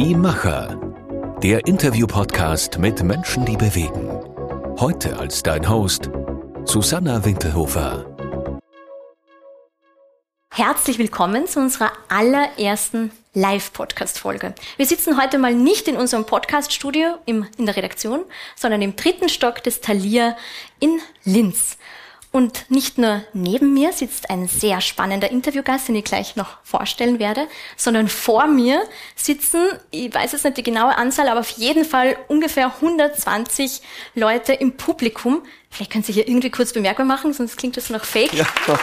[0.00, 0.80] Die Macher.
[1.42, 4.08] Der Interview-Podcast mit Menschen, die bewegen.
[4.80, 6.08] Heute als dein Host
[6.64, 8.06] Susanna Winkelhofer.
[10.50, 14.54] Herzlich willkommen zu unserer allerersten Live-Podcast-Folge.
[14.78, 18.24] Wir sitzen heute mal nicht in unserem Podcast-Studio in der Redaktion,
[18.56, 20.34] sondern im dritten Stock des Thalia
[20.78, 21.76] in Linz.
[22.32, 27.18] Und nicht nur neben mir sitzt ein sehr spannender Interviewgast, den ich gleich noch vorstellen
[27.18, 28.82] werde, sondern vor mir
[29.16, 29.60] sitzen,
[29.90, 33.82] ich weiß jetzt nicht die genaue Anzahl, aber auf jeden Fall ungefähr 120
[34.14, 35.42] Leute im Publikum.
[35.70, 38.32] Vielleicht können Sie hier irgendwie kurz bemerkbar machen, sonst klingt das noch fake.
[38.32, 38.46] Ja.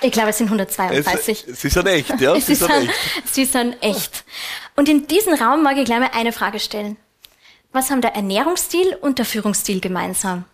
[0.00, 1.44] Ich glaube, es sind 132.
[1.48, 2.34] Es, sie sind echt, ja?
[2.40, 2.92] Sie, sind, echt.
[3.32, 4.24] sie sind echt.
[4.76, 6.96] Und in diesen Raum mag ich gleich mal eine Frage stellen.
[7.72, 10.44] Was haben der Ernährungsstil und der Führungsstil gemeinsam?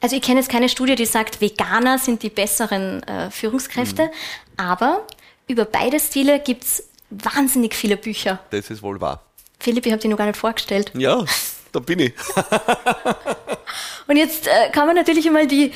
[0.00, 4.10] Also ich kenne jetzt keine Studie, die sagt, Veganer sind die besseren äh, Führungskräfte, mhm.
[4.56, 5.06] aber
[5.46, 8.40] über beide Stile gibt es wahnsinnig viele Bücher.
[8.50, 9.22] Das ist wohl wahr.
[9.58, 10.90] Philipp, ich habe dich noch gar nicht vorgestellt.
[10.94, 11.22] Ja,
[11.72, 12.14] da bin ich.
[14.06, 15.72] und jetzt äh, kann man natürlich einmal die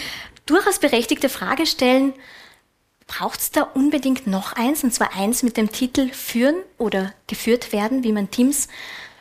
[0.46, 2.14] durchaus berechtigte Frage stellen,
[3.06, 7.72] braucht es da unbedingt noch eins, und zwar eins mit dem Titel Führen oder geführt
[7.72, 8.68] werden, wie man Teams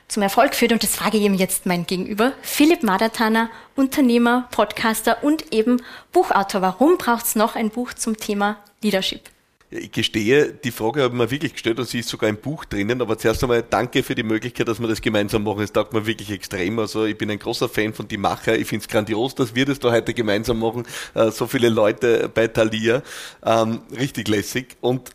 [0.08, 0.72] zum Erfolg führt.
[0.72, 2.34] Und das frage ich ihm jetzt mein Gegenüber.
[2.42, 6.62] Philipp Madatana, Unternehmer, Podcaster und eben Buchautor.
[6.62, 9.30] Warum braucht es noch ein Buch zum Thema Leadership?
[9.76, 12.64] Ich gestehe, die Frage habe ich mir wirklich gestellt und sie ist sogar im Buch
[12.66, 13.02] drinnen.
[13.02, 15.62] Aber zuerst einmal danke für die Möglichkeit, dass wir das gemeinsam machen.
[15.62, 16.78] Es taugt mir wirklich extrem.
[16.78, 18.56] Also ich bin ein großer Fan von Die Macher.
[18.56, 20.86] Ich finde es grandios, dass wir das da heute gemeinsam machen.
[21.16, 23.02] Äh, so viele Leute bei Thalia.
[23.44, 24.78] Ähm, richtig lässig.
[24.80, 25.10] Und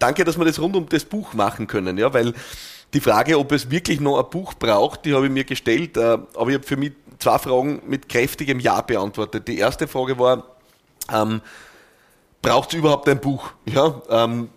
[0.00, 1.96] danke, dass wir das rund um das Buch machen können.
[1.96, 2.34] Ja, weil
[2.94, 6.18] die Frage, ob es wirklich noch ein Buch braucht, die habe ich mir gestellt, äh,
[6.34, 9.48] aber ich habe für mich zwei Fragen mit kräftigem Ja beantwortet.
[9.48, 10.44] Die erste Frage war,
[11.12, 11.40] ähm,
[12.40, 13.50] braucht es überhaupt ein Buch?
[13.66, 14.48] Ja, ähm,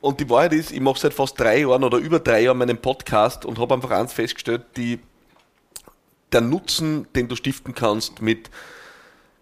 [0.00, 2.78] und die Wahrheit ist, ich mache seit fast drei Jahren oder über drei Jahren meinen
[2.78, 5.00] Podcast und habe einfach eins festgestellt, die,
[6.32, 8.50] der Nutzen, den du stiften kannst mit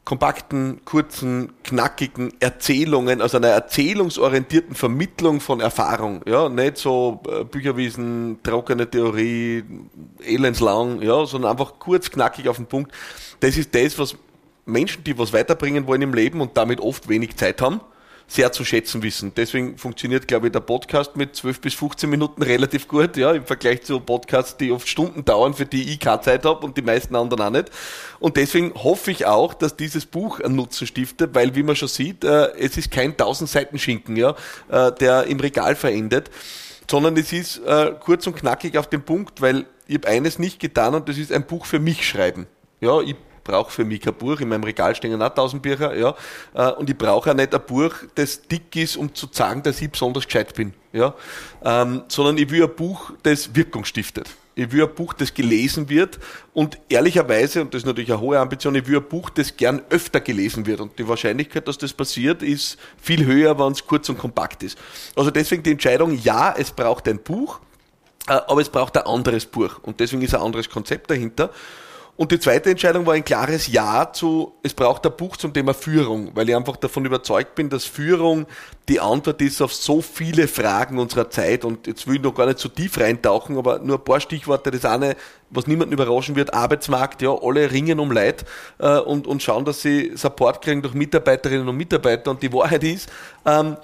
[0.06, 6.22] kompakten, kurzen, knackigen Erzählungen, also einer erzählungsorientierten Vermittlung von Erfahrung.
[6.26, 9.64] Ja, nicht so äh, Bücherwiesen, trockene Theorie,
[10.24, 12.92] elendslang, ja, sondern einfach kurz, knackig auf den Punkt.
[13.40, 14.16] Das ist das, was
[14.64, 17.80] Menschen, die was weiterbringen wollen im Leben und damit oft wenig Zeit haben,
[18.28, 19.32] sehr zu schätzen wissen.
[19.36, 23.46] Deswegen funktioniert, glaube ich, der Podcast mit 12 bis 15 Minuten relativ gut, ja, im
[23.46, 26.82] Vergleich zu Podcasts, die oft Stunden dauern, für die ich keine Zeit habe und die
[26.82, 27.70] meisten anderen auch nicht.
[28.18, 31.88] Und deswegen hoffe ich auch, dass dieses Buch einen Nutzen stiftet, weil, wie man schon
[31.88, 34.34] sieht, äh, es ist kein 1000 Seiten Schinken, ja,
[34.68, 36.30] äh, der im Regal verendet,
[36.90, 40.58] sondern es ist äh, kurz und knackig auf den Punkt, weil ich habe eines nicht
[40.58, 42.46] getan und das ist ein Buch für mich schreiben.
[42.80, 43.14] Ja, ich
[43.46, 44.40] brauche für mich kein Buch.
[44.40, 46.14] In meinem Regal stehen auch tausend Bücher, ja.
[46.54, 49.80] Äh, und ich brauche auch nicht ein Buch, das dick ist, um zu sagen, dass
[49.80, 51.14] ich besonders gescheit bin, ja.
[51.64, 54.28] Ähm, sondern ich will ein Buch, das Wirkung stiftet.
[54.58, 56.18] Ich will ein Buch, das gelesen wird
[56.54, 59.82] und ehrlicherweise, und das ist natürlich eine hohe Ambition, ich will ein Buch, das gern
[59.90, 60.80] öfter gelesen wird.
[60.80, 64.78] Und die Wahrscheinlichkeit, dass das passiert, ist viel höher, wenn es kurz und kompakt ist.
[65.14, 67.60] Also deswegen die Entscheidung, ja, es braucht ein Buch,
[68.28, 69.78] äh, aber es braucht ein anderes Buch.
[69.82, 71.50] Und deswegen ist ein anderes Konzept dahinter.
[72.16, 75.74] Und die zweite Entscheidung war ein klares Ja zu, es braucht ein Buch zum Thema
[75.74, 78.46] Führung, weil ich einfach davon überzeugt bin, dass Führung
[78.88, 81.62] die Antwort ist auf so viele Fragen unserer Zeit.
[81.62, 84.70] Und jetzt will ich noch gar nicht so tief reintauchen, aber nur ein paar Stichworte.
[84.70, 85.14] Das eine,
[85.50, 88.46] was niemanden überraschen wird, Arbeitsmarkt, ja, alle ringen um Leid
[88.78, 92.30] äh, und, und schauen, dass sie Support kriegen durch Mitarbeiterinnen und Mitarbeiter.
[92.30, 93.10] Und die Wahrheit ist,
[93.44, 93.76] ähm,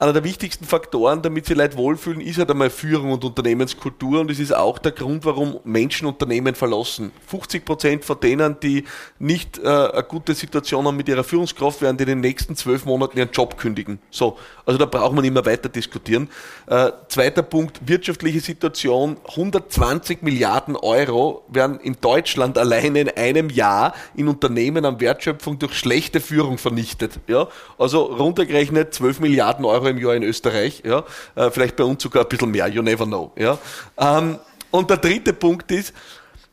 [0.00, 4.30] einer der wichtigsten Faktoren, damit sie Leute wohlfühlen, ist halt einmal Führung und Unternehmenskultur und
[4.30, 7.10] es ist auch der Grund, warum Menschen Unternehmen verlassen.
[7.26, 8.84] 50 Prozent von denen, die
[9.18, 13.18] nicht äh, eine gute Situation haben mit ihrer Führungskraft, werden in den nächsten zwölf Monaten
[13.18, 13.98] ihren Job kündigen.
[14.08, 16.28] So, also da braucht man immer weiter diskutieren.
[16.68, 19.16] Äh, zweiter Punkt, wirtschaftliche Situation.
[19.30, 25.74] 120 Milliarden Euro werden in Deutschland alleine in einem Jahr in Unternehmen an Wertschöpfung durch
[25.74, 27.18] schlechte Führung vernichtet.
[27.26, 30.82] Ja, also runtergerechnet 12 Milliarden Euro im Jahr in Österreich.
[30.84, 31.04] Ja?
[31.34, 33.32] Äh, vielleicht bei uns sogar ein bisschen mehr, you never know.
[33.36, 33.58] Ja?
[33.98, 34.38] Ähm,
[34.70, 35.94] und der dritte Punkt ist,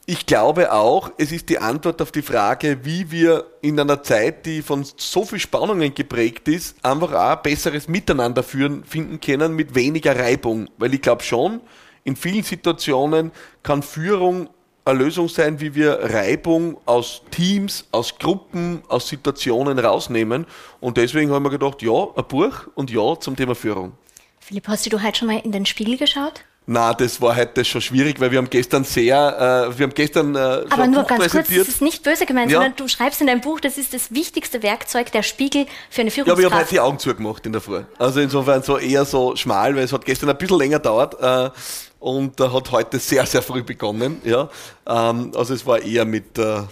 [0.08, 4.46] ich glaube auch, es ist die Antwort auf die Frage, wie wir in einer Zeit,
[4.46, 9.74] die von so viel Spannungen geprägt ist, einfach auch besseres Miteinander führen, finden können mit
[9.74, 10.70] weniger Reibung.
[10.78, 11.60] Weil ich glaube schon,
[12.04, 13.32] in vielen Situationen
[13.64, 14.50] kann Führung
[14.86, 20.46] eine Lösung sein, wie wir Reibung aus Teams, aus Gruppen, aus Situationen rausnehmen.
[20.80, 23.94] Und deswegen haben wir gedacht, ja, ein Buch und ja zum Thema Führung.
[24.40, 26.44] Philipp, hast du heute schon mal in den Spiegel geschaut?
[26.68, 30.36] Na, das war heute schon schwierig, weil wir haben gestern sehr, äh, wir haben gestern
[30.36, 30.40] äh,
[30.70, 32.58] Aber nur Buch ganz kurz, das ist nicht böse gemeint, ja.
[32.58, 36.10] sondern du schreibst in deinem Buch, das ist das wichtigste Werkzeug, der Spiegel für eine
[36.10, 36.28] Führungskraft.
[36.28, 37.84] Ja, aber ich habe heute die Augen zugemacht in der Früh.
[38.00, 41.52] Also insofern so eher so schmal, weil es hat gestern ein bisschen länger dauert äh,
[42.00, 44.22] und äh, hat heute sehr, sehr früh begonnen.
[44.24, 44.50] Ja,
[44.88, 46.64] ähm, also es war eher mit, äh,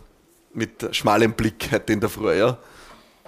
[0.53, 2.57] mit schmalem Blick heute in der Früh, ja.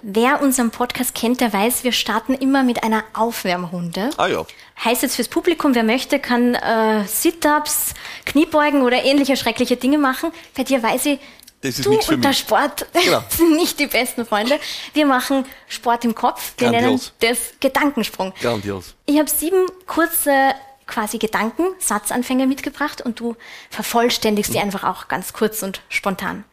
[0.02, 4.10] Wer unseren Podcast kennt, der weiß, wir starten immer mit einer Aufwärmrunde.
[4.18, 4.44] Ah ja.
[4.84, 7.94] Heißt jetzt fürs Publikum, wer möchte, kann äh, Sit-ups,
[8.26, 10.32] Kniebeugen oder ähnliche schreckliche Dinge machen.
[10.54, 11.18] Bei dir weiß ich,
[11.62, 13.24] das ist du und der Sport genau.
[13.30, 14.60] sind nicht die besten Freunde.
[14.92, 16.52] Wir machen Sport im Kopf.
[16.58, 17.12] Wir Grandios.
[17.20, 18.34] nennen das Gedankensprung.
[18.40, 18.94] Grandios.
[19.06, 20.54] Ich habe sieben kurze
[20.86, 23.36] quasi Gedanken, Satzanfänge mitgebracht und du
[23.70, 26.44] vervollständigst die einfach auch ganz kurz und spontan.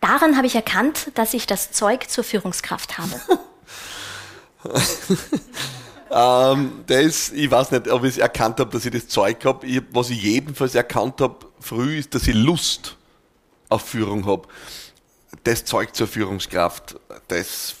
[0.00, 3.20] Daran habe ich erkannt, dass ich das Zeug zur Führungskraft habe.
[6.10, 9.66] ähm, das, ich weiß nicht, ob ich es erkannt habe, dass ich das Zeug habe.
[9.66, 12.96] Ich, was ich jedenfalls erkannt habe früh, ist, dass ich Lust
[13.70, 14.46] auf Führung habe.
[15.44, 16.96] Das Zeug zur Führungskraft,
[17.28, 17.74] das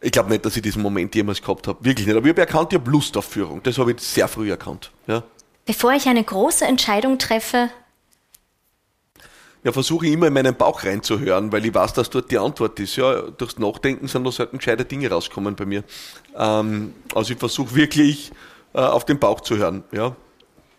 [0.00, 1.84] ich glaube nicht, dass ich diesen Moment jemals gehabt habe.
[1.84, 2.16] Wirklich nicht.
[2.16, 3.62] Aber ich habe erkannt, ich habe Lust auf Führung.
[3.62, 4.92] Das habe ich sehr früh erkannt.
[5.06, 5.22] Ja.
[5.64, 7.70] Bevor ich eine große Entscheidung treffe,
[9.64, 12.78] ja, versuche ich immer in meinen Bauch reinzuhören, weil ich weiß, dass dort die Antwort
[12.78, 12.96] ist.
[12.96, 15.82] Ja, durchs Nachdenken sind da sollten gescheite Dinge rauskommen bei mir.
[16.36, 18.30] Ähm, also ich versuche wirklich
[18.72, 19.82] äh, auf den Bauch zu hören.
[19.90, 20.14] Ja.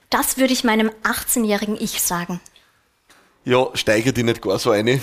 [0.10, 2.40] Das würde ich meinem 18-jährigen Ich sagen.
[3.50, 5.00] Ja, steigert die nicht gar so eine.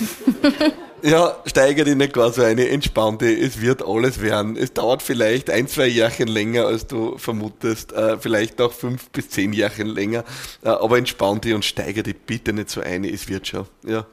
[1.02, 2.68] ja, steigert die nicht gar so eine.
[2.68, 4.56] Entspann dich, es wird alles werden.
[4.56, 7.92] Es dauert vielleicht ein, zwei Jährchen länger, als du vermutest.
[7.92, 10.22] Äh, vielleicht auch fünf bis zehn Jährchen länger.
[10.62, 13.10] Äh, aber entspann dich und steigere dich bitte nicht so eine.
[13.10, 13.66] Es wird schon.
[13.84, 14.06] Ja.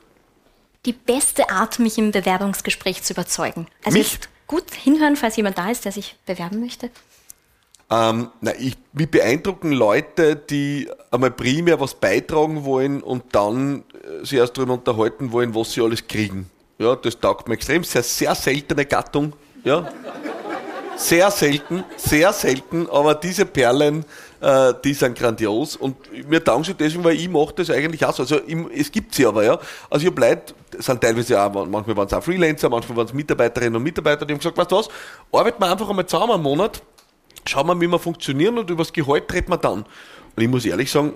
[0.88, 3.68] Die beste Art, mich im Bewerbungsgespräch zu überzeugen.
[3.84, 4.18] Also mich?
[4.48, 6.90] gut hinhören, falls jemand da ist, der sich bewerben möchte.
[7.94, 14.26] Ähm, na, ich, mich beeindrucken Leute, die einmal primär was beitragen wollen und dann äh,
[14.26, 16.50] sich erst darüber unterhalten wollen, was sie alles kriegen.
[16.80, 17.84] Ja, das taugt mir extrem.
[17.84, 19.34] Sehr, sehr seltene Gattung.
[19.64, 19.88] Ja.
[20.96, 24.06] Sehr selten, sehr selten, aber diese Perlen,
[24.42, 25.96] äh, die sind grandios und
[26.30, 28.24] mir taugen sie deswegen, weil ich mache das eigentlich auch so.
[28.24, 29.60] Also ich, es gibt sie aber, ja.
[29.90, 33.14] Also ich habe Leute, sind teilweise auch, manchmal waren es auch Freelancer, manchmal waren es
[33.14, 34.90] Mitarbeiterinnen und Mitarbeiter, die haben gesagt, weißt du was,
[35.32, 36.82] arbeiten wir einfach einmal zusammen einen Monat,
[37.46, 39.86] schauen wir, wie wir funktionieren und über das Gehalt treten wir dann.
[40.36, 41.14] Und ich muss ehrlich sagen,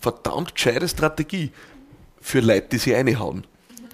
[0.00, 1.50] verdammt gescheite Strategie
[2.20, 3.44] für Leute, die sich reinhauen.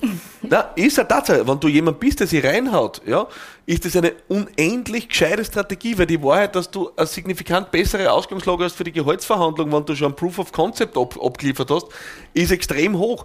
[0.43, 3.27] Na, ist ja Tatsache, wenn du jemand bist, der sich reinhaut, ja,
[3.67, 8.65] ist das eine unendlich gescheite Strategie, weil die Wahrheit, dass du eine signifikant bessere Ausgangslage
[8.65, 11.87] hast für die Gehaltsverhandlung, wenn du schon ein Proof of Concept ab, abgeliefert hast,
[12.35, 13.25] ist extrem hoch.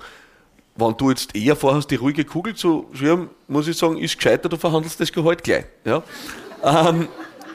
[0.76, 4.48] Wenn du jetzt eher vorhast, die ruhige Kugel zu schwirren, muss ich sagen, ist gescheiter,
[4.48, 5.66] du verhandelst das Gehalt gleich.
[5.84, 6.04] Ja.
[6.64, 7.10] Ähm,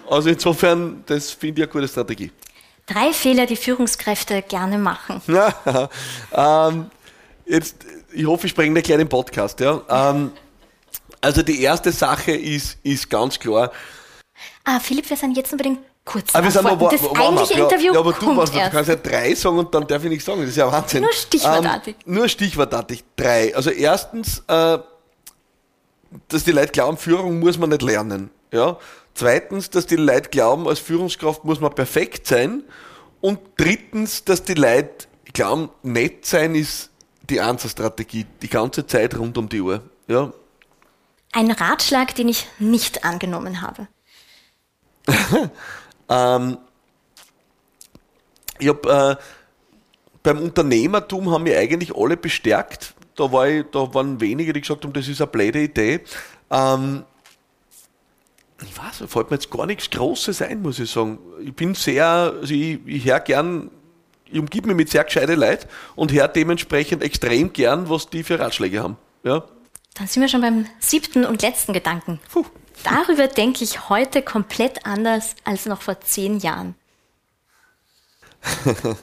[0.09, 2.31] also insofern, das finde ich eine gute Strategie.
[2.87, 5.23] Drei Fehler, die Führungskräfte gerne machen.
[6.33, 6.91] ähm,
[7.47, 7.77] jetzt,
[8.13, 9.59] ich hoffe, ich spreche nicht gleich den Podcast.
[9.61, 9.81] Ja.
[9.89, 10.33] Ähm,
[11.21, 13.73] also die erste Sache ist, ist ganz klar.
[14.65, 16.35] Ah, Philipp, wir sind jetzt unbedingt kurz.
[16.35, 18.97] Ah, wir sind noch das eigentliche ja, Interview ja, aber du, warst, du kannst ja
[18.97, 20.41] drei sagen und dann darf ich nicht sagen.
[20.41, 21.03] Das ist ja Wahnsinn.
[21.03, 21.97] Nur stichwortartig.
[22.07, 23.05] Ähm, nur stichwortartig.
[23.17, 23.57] Drei.
[23.57, 24.79] Also erstens, äh,
[26.29, 28.31] dass die Leute glauben, Führung muss man nicht lernen.
[28.53, 28.77] Ja.
[29.15, 32.65] Zweitens, dass die Leute glauben, als Führungskraft muss man perfekt sein.
[33.21, 36.91] Und drittens, dass die Leute glauben, nett sein ist
[37.31, 39.83] die Einzelstrategie, die ganze Zeit rund um die Uhr.
[40.09, 40.33] Ja.
[41.33, 43.89] Ein Ratschlag, den ich nicht angenommen habe.
[46.09, 46.59] ähm,
[48.59, 49.17] ich hab, äh,
[50.23, 52.95] beim Unternehmertum haben mich eigentlich alle bestärkt.
[53.17, 56.01] Da, war ich, da waren wenige, die gesagt haben, das ist eine blöde Idee.
[56.51, 57.05] Ähm,
[58.65, 61.19] ich weiß, da fällt mir jetzt gar nichts Großes ein, muss ich sagen.
[61.41, 63.71] Ich bin sehr, also ich, ich höre gern,
[64.27, 68.39] ich umgib mich mit sehr gescheiten Leuten und höre dementsprechend extrem gern, was die für
[68.39, 68.97] Ratschläge haben.
[69.23, 69.45] Ja.
[69.95, 72.21] Dann sind wir schon beim siebten und letzten Gedanken.
[72.33, 72.45] Puh.
[72.83, 76.75] Darüber denke ich heute komplett anders als noch vor zehn Jahren.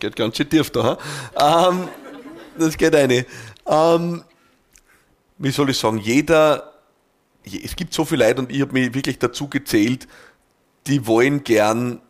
[0.00, 0.98] geht ganz schön tief da.
[1.38, 1.88] Ähm,
[2.58, 3.26] das geht eine.
[3.66, 4.24] Ähm,
[5.38, 6.71] wie soll ich sagen, jeder
[7.44, 10.06] es gibt so viele Leute und ich habe mich wirklich dazu gezählt,
[10.86, 12.00] die wollen gern,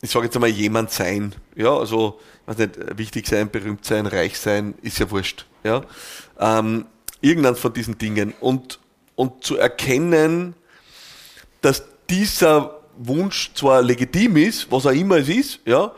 [0.00, 1.34] ich sage jetzt einmal, jemand sein.
[1.54, 5.46] Ja, also, weiß nicht, wichtig sein, berühmt sein, reich sein, ist ja wurscht.
[5.64, 5.82] Ja,
[6.38, 6.86] ähm,
[7.20, 8.34] irgendeins von diesen Dingen.
[8.40, 8.78] Und,
[9.14, 10.54] und zu erkennen,
[11.60, 15.92] dass dieser Wunsch zwar legitim ist, was auch immer es ist, ja,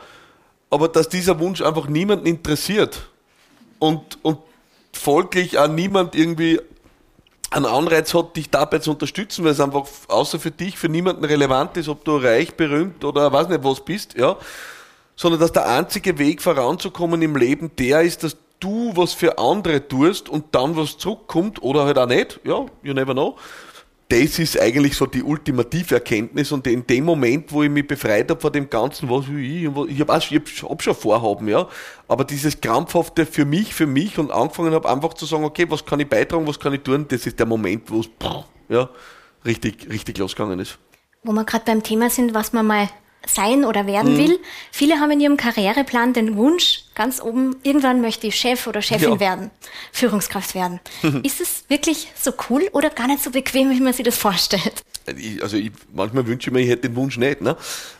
[0.69, 3.09] aber dass dieser Wunsch einfach niemanden interessiert
[3.79, 4.39] und, und
[4.93, 6.59] folglich auch niemand irgendwie
[7.55, 11.23] einen Anreiz hat, dich dabei zu unterstützen, weil es einfach außer für dich, für niemanden
[11.23, 14.35] relevant ist, ob du reich, berühmt oder weiß nicht was bist, ja,
[15.15, 19.87] sondern dass der einzige Weg voranzukommen im Leben der ist, dass du was für andere
[19.87, 23.37] tust und dann was zurückkommt oder halt auch nicht, ja, you never know.
[24.07, 28.29] Das ist eigentlich so die ultimative Erkenntnis und in dem Moment, wo ich mich befreit
[28.29, 31.67] habe von dem Ganzen, was ich, ich habe ich hab schon Vorhaben, ja,
[32.07, 35.83] aber dieses krampfhafte für mich, für mich und angefangen habe einfach zu sagen, okay, was
[35.83, 38.09] kann ich beitragen, was kann ich tun, das ist der Moment, wo es,
[38.69, 38.89] ja,
[39.43, 40.77] richtig, richtig losgegangen ist.
[41.23, 42.89] Wo wir gerade beim Thema sind, was man mal
[43.27, 44.17] sein oder werden mhm.
[44.17, 44.39] will.
[44.71, 49.13] Viele haben in ihrem Karriereplan den Wunsch, ganz oben, irgendwann möchte ich Chef oder Chefin
[49.13, 49.19] ja.
[49.19, 49.51] werden,
[49.91, 50.79] Führungskraft werden.
[51.23, 54.83] Ist es wirklich so cool oder gar nicht so bequem, wie man sich das vorstellt?
[55.17, 57.55] Ich, also ich, manchmal wünsche ich mir, ich hätte den Wunsch nicht, ne?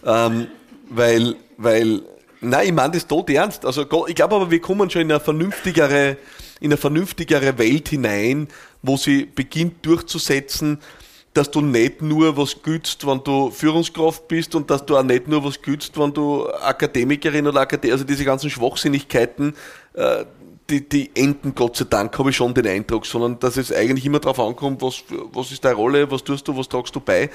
[0.05, 0.48] Ähm,
[0.89, 2.01] weil, weil,
[2.41, 3.65] nein, ich meine das tot ernst.
[3.65, 6.17] Also ich glaube aber, wir kommen schon in eine vernünftigere,
[6.60, 8.48] in eine vernünftigere Welt hinein,
[8.82, 10.79] wo sie beginnt durchzusetzen,
[11.36, 15.27] dass du nicht nur was gütst, wenn du Führungskraft bist und dass du auch nicht
[15.27, 19.54] nur was gütst, wenn du Akademikerin oder Akademikerin, also diese ganzen Schwachsinnigkeiten,
[19.94, 20.24] äh,
[20.70, 24.06] die, die enden Gott sei Dank, habe ich schon den Eindruck, sondern dass es eigentlich
[24.06, 27.30] immer darauf ankommt, was, was ist deine Rolle, was tust du, was tragst du bei.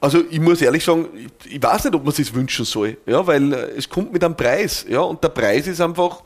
[0.00, 1.08] Also ich muss ehrlich sagen,
[1.44, 4.36] ich weiß nicht, ob man es wünschen soll, ja, weil äh, es kommt mit einem
[4.36, 6.22] Preis, ja, und der Preis ist einfach,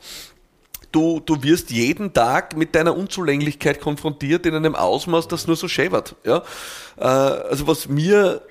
[0.91, 5.67] du, du wirst jeden Tag mit deiner Unzulänglichkeit konfrontiert in einem Ausmaß, das nur so
[5.67, 6.15] schäbert.
[6.23, 6.43] Ja?
[6.97, 8.41] Äh, also was mir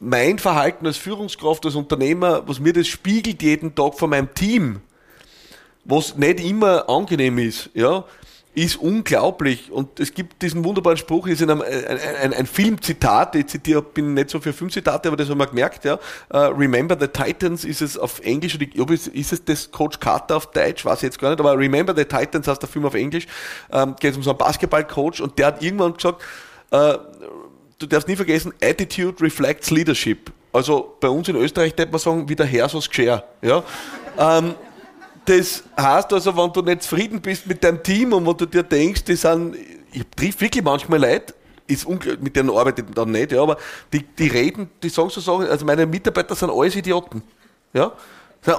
[0.00, 4.80] mein Verhalten als Führungskraft, als Unternehmer, was mir das spiegelt jeden Tag von meinem Team,
[5.84, 8.04] was nicht immer angenehm ist, ja,
[8.54, 9.70] ist unglaublich.
[9.70, 13.80] Und es gibt diesen wunderbaren Spruch, ist in einem, ein, ein, ein Filmzitat, ich zitiere,
[13.80, 15.98] bin nicht so für Filmzitate, aber das haben wir gemerkt, ja.
[16.32, 20.50] Uh, Remember the Titans ist es auf Englisch, oder ist es das Coach Carter auf
[20.50, 23.26] Deutsch, weiß ich jetzt gar nicht, aber Remember the Titans heißt der Film auf Englisch,
[23.72, 26.22] ähm, geht um so einen Basketballcoach und der hat irgendwann gesagt,
[26.72, 26.98] äh,
[27.78, 30.30] du darfst nie vergessen, Attitude reflects Leadership.
[30.52, 33.62] Also bei uns in Österreich könnte man sagen, wie der Herr so's geschehen, ja.
[34.18, 34.54] ähm,
[35.24, 38.62] das heißt also, wenn du nicht zufrieden bist mit deinem Team und wenn du dir
[38.62, 39.56] denkst, die sind,
[39.92, 41.34] ich triff wirklich manchmal Leute,
[41.66, 41.86] ist
[42.20, 43.56] mit denen arbeite ich dann nicht, ja, aber
[43.92, 47.22] die, die reden, die sagen so Sachen, also meine Mitarbeiter sind alles Idioten.
[47.72, 47.92] Ja?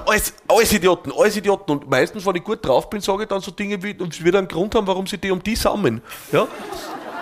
[0.06, 1.70] Alles, alles Idioten, alles Idioten.
[1.70, 4.24] Und meistens, wenn ich gut drauf bin, sage ich dann so Dinge wie, und es
[4.24, 6.00] wird einen Grund haben, warum sie die um die sammeln.
[6.32, 6.48] Ja?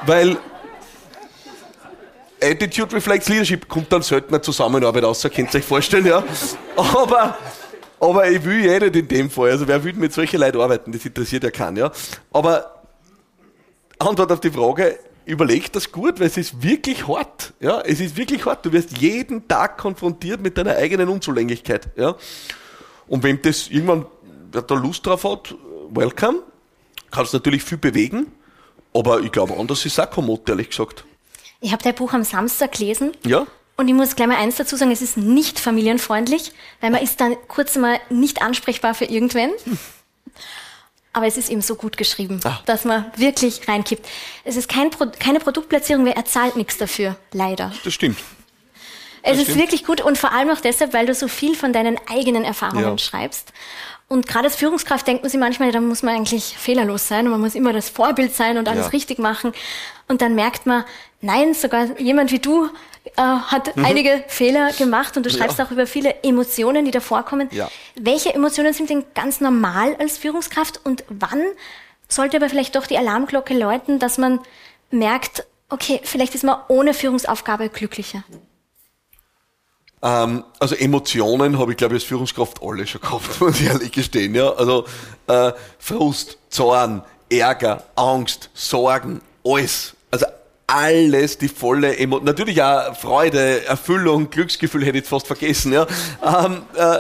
[0.06, 0.36] Weil
[2.40, 6.24] Attitude reflects Leadership kommt dann seltener Zusammenarbeit aus, könnt ihr euch vorstellen, ja.
[6.76, 7.36] Aber
[8.02, 9.52] aber ich will eh nicht in dem Fall.
[9.52, 10.90] Also wer will mit solchen Leuten arbeiten?
[10.90, 11.92] Das interessiert ja keinen, ja.
[12.32, 12.82] Aber
[13.96, 17.52] Antwort auf die Frage, überleg das gut, weil es ist wirklich hart.
[17.60, 18.66] Ja, es ist wirklich hart.
[18.66, 21.90] Du wirst jeden Tag konfrontiert mit deiner eigenen Unzulänglichkeit.
[21.94, 22.16] Ja.
[23.06, 24.06] Und wenn das irgendwann,
[24.50, 25.54] wer da Lust drauf hat,
[25.90, 26.40] welcome.
[27.12, 28.32] Kannst natürlich viel bewegen.
[28.92, 31.04] Aber ich glaube, anders ist auch kein Motto, ehrlich gesagt.
[31.60, 33.12] Ich habe dein Buch am Samstag gelesen.
[33.24, 33.46] Ja.
[33.82, 37.20] Und ich muss gleich mal eins dazu sagen, es ist nicht familienfreundlich, weil man ist
[37.20, 39.50] dann kurz mal nicht ansprechbar für irgendwen.
[41.12, 42.62] Aber es ist eben so gut geschrieben, Ach.
[42.64, 44.06] dass man wirklich reinkippt.
[44.44, 47.72] Es ist kein Pro keine Produktplatzierung, wer erzahlt nichts dafür, leider.
[47.82, 48.18] Das stimmt.
[49.22, 49.58] Es das ist stimmt.
[49.58, 52.84] wirklich gut und vor allem auch deshalb, weil du so viel von deinen eigenen Erfahrungen
[52.84, 52.98] ja.
[52.98, 53.52] schreibst.
[54.06, 57.32] Und gerade als Führungskraft denkt man sich manchmal, da muss man eigentlich fehlerlos sein und
[57.32, 58.90] man muss immer das Vorbild sein und alles ja.
[58.90, 59.52] richtig machen.
[60.06, 60.84] Und dann merkt man,
[61.20, 62.68] nein, sogar jemand wie du
[63.04, 63.84] äh, hat mhm.
[63.84, 65.66] einige Fehler gemacht und du schreibst ja.
[65.66, 67.48] auch über viele Emotionen, die da vorkommen.
[67.52, 67.68] Ja.
[67.96, 71.42] Welche Emotionen sind denn ganz normal als Führungskraft und wann
[72.08, 74.40] sollte aber vielleicht doch die Alarmglocke läuten, dass man
[74.90, 78.22] merkt, okay, vielleicht ist man ohne Führungsaufgabe glücklicher?
[80.02, 83.92] Ähm, also Emotionen habe ich, glaube ich, als Führungskraft alle schon gehabt, muss ich ehrlich
[83.92, 84.34] gestehen.
[84.34, 84.52] Ja?
[84.52, 84.86] Also
[85.26, 89.96] äh, Frust, Zorn, Ärger, Angst, Sorgen, alles.
[90.10, 90.26] Also
[90.72, 95.86] alles, die volle Emotion, natürlich auch Freude, Erfüllung, Glücksgefühl hätte ich fast vergessen, ja.
[96.22, 96.98] Ähm, äh,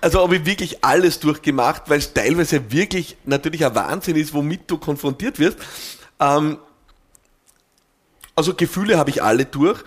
[0.00, 4.70] also habe ich wirklich alles durchgemacht, weil es teilweise wirklich natürlich ein Wahnsinn ist, womit
[4.70, 5.58] du konfrontiert wirst.
[6.18, 6.58] Ähm,
[8.34, 9.82] also Gefühle habe ich alle durch.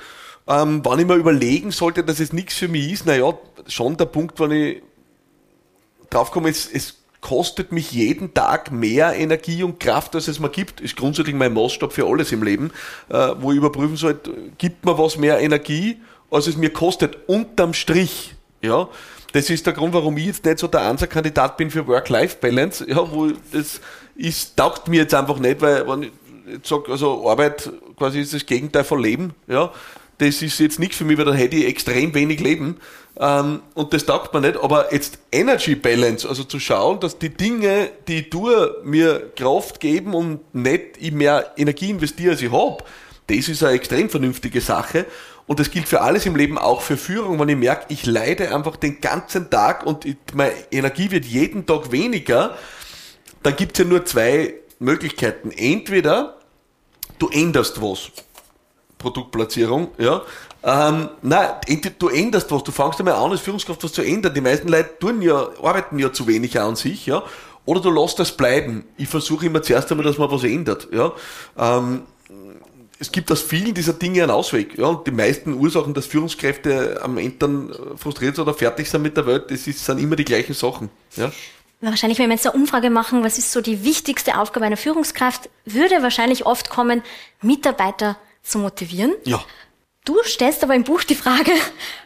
[0.48, 3.34] Ähm, wann ich mir überlegen sollte, dass es nichts für mich ist, naja,
[3.68, 4.82] schon der Punkt, wann ich
[6.10, 10.82] draufkomme, es, es kostet mich jeden Tag mehr Energie und Kraft, als es mir gibt.
[10.82, 12.72] Ist grundsätzlich mein Maßstab für alles im Leben,
[13.10, 14.20] äh, wo ich überprüfen soll,
[14.58, 15.98] gibt mir was mehr Energie,
[16.30, 18.36] als es mir kostet, unterm Strich.
[18.62, 18.90] Ja,
[19.34, 23.12] das ist der Grund, warum ich jetzt nicht so der Ansatz-Kandidat bin für Work-Life-Balance, ja,
[23.12, 23.82] wo das
[24.16, 26.12] ist, taugt mir jetzt einfach nicht, weil, wenn ich
[26.64, 29.72] sage, also Arbeit quasi ist das Gegenteil von Leben, ja,
[30.20, 32.78] das ist jetzt nichts für mich, weil dann hätte ich extrem wenig Leben.
[33.20, 34.58] Ähm, und das taugt mir nicht.
[34.58, 39.80] Aber jetzt Energy Balance, also zu schauen, dass die Dinge, die ich tue, mir Kraft
[39.80, 42.84] geben und nicht ich mehr Energie investiere, als ich habe,
[43.28, 45.06] das ist eine extrem vernünftige Sache.
[45.48, 48.54] und das gilt für alles im Leben, auch für Führung, wenn ich merke, ich leide
[48.54, 52.58] einfach den ganzen Tag und meine Energie wird jeden Tag weniger,
[53.44, 55.52] dann gibt es ja nur zwei Möglichkeiten.
[55.52, 56.38] Entweder
[57.18, 58.12] du änderst was,
[58.98, 60.22] Produktplatzierung, ja,
[60.64, 61.50] ähm, nein,
[61.98, 64.34] du änderst was, du fängst einmal an, als Führungskraft was zu ändern.
[64.34, 67.24] Die meisten Leute tun ja, arbeiten ja zu wenig an sich, ja.
[67.66, 68.86] Oder du lässt das bleiben.
[68.98, 71.14] Ich versuche immer zuerst einmal, dass man was ändert, ja.
[71.58, 72.02] Ähm,
[73.00, 74.78] es gibt aus vielen dieser Dinge einen Ausweg.
[74.78, 79.04] Ja, und die meisten Ursachen, dass Führungskräfte am Ende dann frustriert sind oder fertig sind
[79.04, 80.90] mit der Welt, das ist, sind immer die gleichen Sachen.
[81.16, 81.32] Ja.
[81.80, 85.48] Wahrscheinlich, wenn wir jetzt eine Umfrage machen, was ist so die wichtigste Aufgabe einer Führungskraft,
[85.64, 87.04] würde wahrscheinlich oft kommen,
[87.44, 89.14] Mitarbeiter zu motivieren.
[89.26, 89.44] Ja.
[90.06, 91.52] Du stellst aber im Buch die Frage,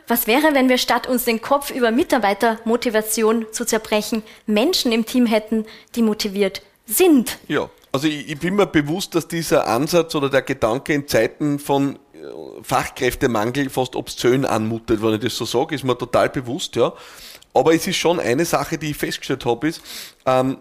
[0.08, 5.28] was wäre, wenn wir statt uns den Kopf über Mitarbeitermotivation zu zerbrechen, Menschen im Team
[5.28, 7.38] hätten, die motiviert sind?
[7.48, 11.60] Ja, also ich, ich bin mir bewusst, dass dieser Ansatz oder der Gedanke in Zeiten
[11.60, 12.18] von äh,
[12.64, 16.94] Fachkräftemangel fast obszön anmutet, wenn ich das so sage, ist mir total bewusst, ja.
[17.54, 19.82] Aber es ist schon eine Sache, die ich festgestellt habe, ist,
[20.26, 20.58] ähm,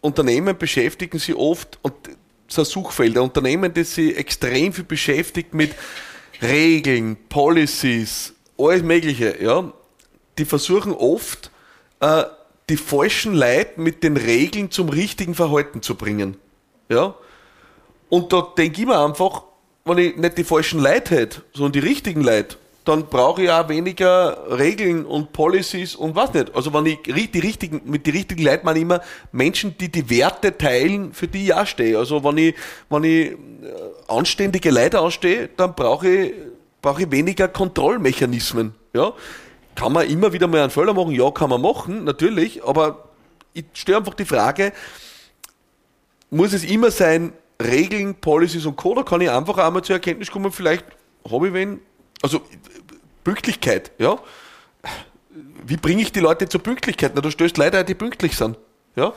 [0.00, 1.94] Unternehmen beschäftigen sich oft, und
[2.48, 5.74] so Suchfelder, Unternehmen, die sich extrem viel beschäftigt mit
[6.42, 9.72] Regeln, Policies, alles Mögliche, ja,
[10.38, 11.50] die versuchen oft,
[12.00, 12.24] äh,
[12.68, 16.36] die falschen Leute mit den Regeln zum richtigen Verhalten zu bringen.
[16.88, 17.14] Ja?
[18.08, 19.44] Und da denke ich mir einfach,
[19.84, 23.68] wenn ich nicht die falschen Leute hätte, sondern die richtigen Leute, dann brauche ich auch
[23.68, 26.54] weniger Regeln und Policies und was nicht.
[26.54, 29.00] Also wenn ich die richtigen, mit die richtigen Leuten meine ich immer
[29.32, 31.98] Menschen, die die Werte teilen, für die ich auch stehe.
[31.98, 32.54] Also wenn ich,
[32.88, 33.36] wenn ich äh,
[34.06, 36.34] anständige Leute ausstehe, dann brauche ich,
[36.80, 38.72] brauche ich weniger Kontrollmechanismen.
[38.94, 39.12] Ja?
[39.74, 41.10] Kann man immer wieder mal einen Fehler machen?
[41.10, 43.08] Ja, kann man machen, natürlich, aber
[43.52, 44.72] ich stelle einfach die Frage,
[46.30, 50.52] muss es immer sein, Regeln, Policies und Code, kann ich einfach einmal zur Erkenntnis kommen,
[50.52, 50.84] vielleicht
[51.28, 51.80] habe ich wen,
[52.22, 52.42] also
[53.26, 54.18] Pünktlichkeit, ja.
[55.66, 57.10] Wie bringe ich die Leute zur Pünktlichkeit?
[57.16, 58.56] Na, du stößt Leute, die pünktlich sind.
[58.94, 59.12] Ja?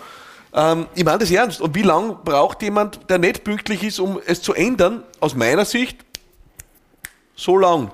[0.52, 1.62] Ähm, ich meine das ernst.
[1.62, 5.04] Und wie lange braucht jemand, der nicht pünktlich ist, um es zu ändern?
[5.20, 5.98] Aus meiner Sicht
[7.36, 7.92] so lang.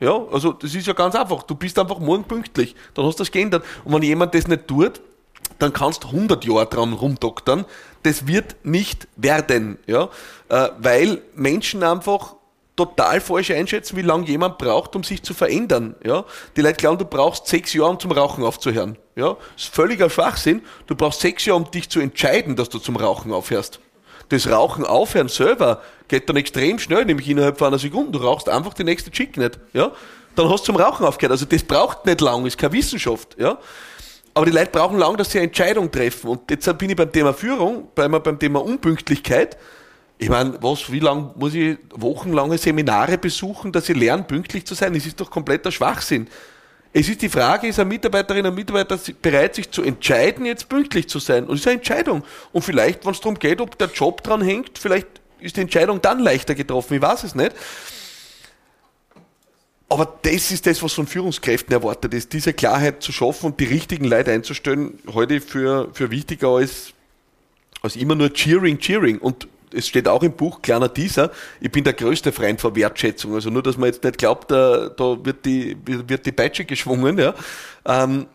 [0.00, 1.44] Ja, also das ist ja ganz einfach.
[1.44, 3.64] Du bist einfach morgen pünktlich, dann hast du das geändert.
[3.84, 5.00] Und wenn jemand das nicht tut,
[5.60, 7.66] dann kannst du 100 Jahre dran rumdoktern.
[8.02, 10.08] Das wird nicht werden, ja,
[10.48, 12.34] äh, weil Menschen einfach
[12.76, 15.94] total falsch einschätzen, wie lange jemand braucht, um sich zu verändern.
[16.04, 16.24] Ja?
[16.56, 18.96] Die Leute glauben, du brauchst sechs Jahre, um zum Rauchen aufzuhören.
[19.14, 19.36] Ja?
[19.54, 20.62] Das ist völliger Schwachsinn.
[20.86, 23.80] Du brauchst sechs Jahre, um dich zu entscheiden, dass du zum Rauchen aufhörst.
[24.30, 28.18] Das Rauchen aufhören selber geht dann extrem schnell, nämlich innerhalb von einer Sekunde.
[28.18, 29.58] Du rauchst einfach die nächste Chick nicht.
[29.74, 29.92] Ja?
[30.34, 31.32] Dann hast du zum Rauchen aufgehört.
[31.32, 33.36] Also das braucht nicht lang, ist keine Wissenschaft.
[33.38, 33.58] Ja?
[34.32, 36.30] Aber die Leute brauchen lang, dass sie eine Entscheidung treffen.
[36.30, 39.58] Und jetzt bin ich beim Thema Führung, beim Thema Unpünktlichkeit.
[40.22, 44.74] Ich meine, was, wie lange muss ich wochenlange Seminare besuchen, dass ich lerne, pünktlich zu
[44.76, 44.94] sein?
[44.94, 46.28] Das ist doch kompletter Schwachsinn.
[46.92, 51.08] Es ist die Frage, ist ein Mitarbeiterin und Mitarbeiter bereit, sich zu entscheiden, jetzt pünktlich
[51.08, 51.46] zu sein?
[51.46, 52.22] Und es ist eine Entscheidung.
[52.52, 55.08] Und vielleicht, wenn es darum geht, ob der Job dran hängt, vielleicht
[55.40, 56.94] ist die Entscheidung dann leichter getroffen.
[56.94, 57.56] Ich weiß es nicht.
[59.88, 63.64] Aber das ist das, was von Führungskräften erwartet ist, diese Klarheit zu schaffen und die
[63.64, 66.92] richtigen Leute einzustellen, heute für, für wichtiger als,
[67.82, 69.18] als immer nur Cheering, Cheering.
[69.18, 71.30] Und es steht auch im Buch, kleiner Teaser,
[71.60, 73.34] ich bin der größte Freund von Wertschätzung.
[73.34, 77.18] Also nur, dass man jetzt nicht glaubt, da, da wird, die, wird die Peitsche geschwungen.
[77.18, 77.34] Ja.
[77.84, 78.26] Ähm,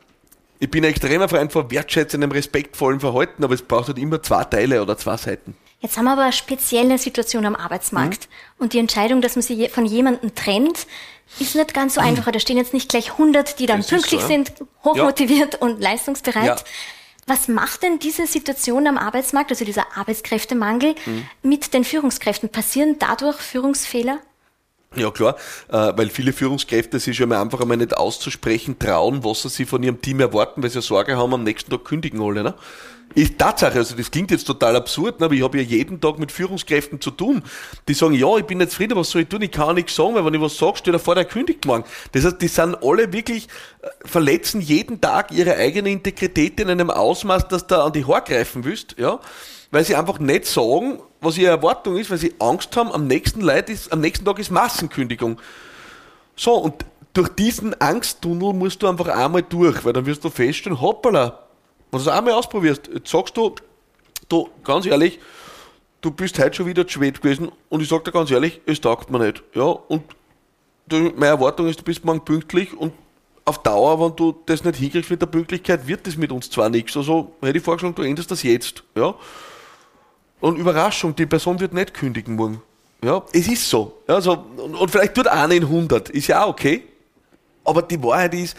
[0.59, 4.43] ich bin ein extremer Freund von wertschätzendem, respektvollen Verhalten, aber es braucht halt immer zwei
[4.43, 5.55] Teile oder zwei Seiten.
[5.79, 8.27] Jetzt haben wir aber eine spezielle Situation am Arbeitsmarkt.
[8.27, 8.63] Mhm.
[8.63, 10.87] Und die Entscheidung, dass man sich von jemandem trennt,
[11.39, 12.07] ist nicht ganz so mhm.
[12.07, 12.31] einfach.
[12.31, 14.27] Da stehen jetzt nicht gleich 100, die dann das pünktlich so, ja.
[14.27, 15.59] sind, hochmotiviert ja.
[15.59, 16.45] und leistungsbereit.
[16.45, 16.65] Ja.
[17.27, 21.27] Was macht denn diese Situation am Arbeitsmarkt, also dieser Arbeitskräftemangel, mhm.
[21.43, 22.49] mit den Führungskräften?
[22.49, 24.19] Passieren dadurch Führungsfehler?
[24.95, 25.35] Ja klar,
[25.67, 29.83] äh, weil viele Führungskräfte sich schon mal einfach einmal nicht auszusprechen trauen, was sie von
[29.83, 32.41] ihrem Team erwarten, weil sie Sorge haben, am nächsten Tag kündigen alle.
[32.41, 32.53] Ne?
[33.13, 36.19] Ist Tatsache, also das klingt jetzt total absurd, ne, aber ich habe ja jeden Tag
[36.19, 37.41] mit Führungskräften zu tun,
[37.87, 40.15] die sagen, ja, ich bin nicht zufrieden, was soll ich tun, ich kann nichts sagen,
[40.15, 41.83] weil wenn ich was sage, steht er vor, der kündigt morgen.
[42.11, 43.47] Das heißt, die sind alle wirklich,
[43.81, 48.23] äh, verletzen jeden Tag ihre eigene Integrität in einem Ausmaß, dass da an die Haare
[48.23, 49.19] greifen willst, ja,
[49.71, 53.41] weil sie einfach nicht sagen, was ihre Erwartung ist, weil sie Angst haben, am nächsten,
[53.41, 55.39] Leid ist, am nächsten Tag ist Massenkündigung.
[56.35, 60.79] So, und durch diesen Angsttunnel musst du einfach einmal durch, weil dann wirst du feststellen,
[60.79, 61.39] hoppala,
[61.91, 63.55] wenn du es einmal ausprobierst, jetzt sagst du,
[64.29, 65.19] du, ganz ehrlich,
[66.01, 68.79] du bist heute schon wieder zu spät gewesen und ich sag dir ganz ehrlich, es
[68.81, 69.43] taugt mir nicht.
[69.55, 70.03] Ja, und
[70.89, 72.93] meine Erwartung ist, du bist morgen pünktlich und
[73.45, 76.69] auf Dauer, wenn du das nicht hinkriegst mit der Pünktlichkeit, wird das mit uns zwar
[76.69, 76.97] nichts.
[76.97, 78.83] Also hätte ich vorgeschlagen, du änderst das jetzt.
[78.93, 79.15] Ja?
[80.39, 82.61] Und Überraschung, die Person wird nicht kündigen morgen.
[83.03, 84.01] Ja, es ist so.
[84.07, 86.83] Also, und, und vielleicht tut einer in 100, ist ja auch okay.
[87.63, 88.55] Aber die Wahrheit ist,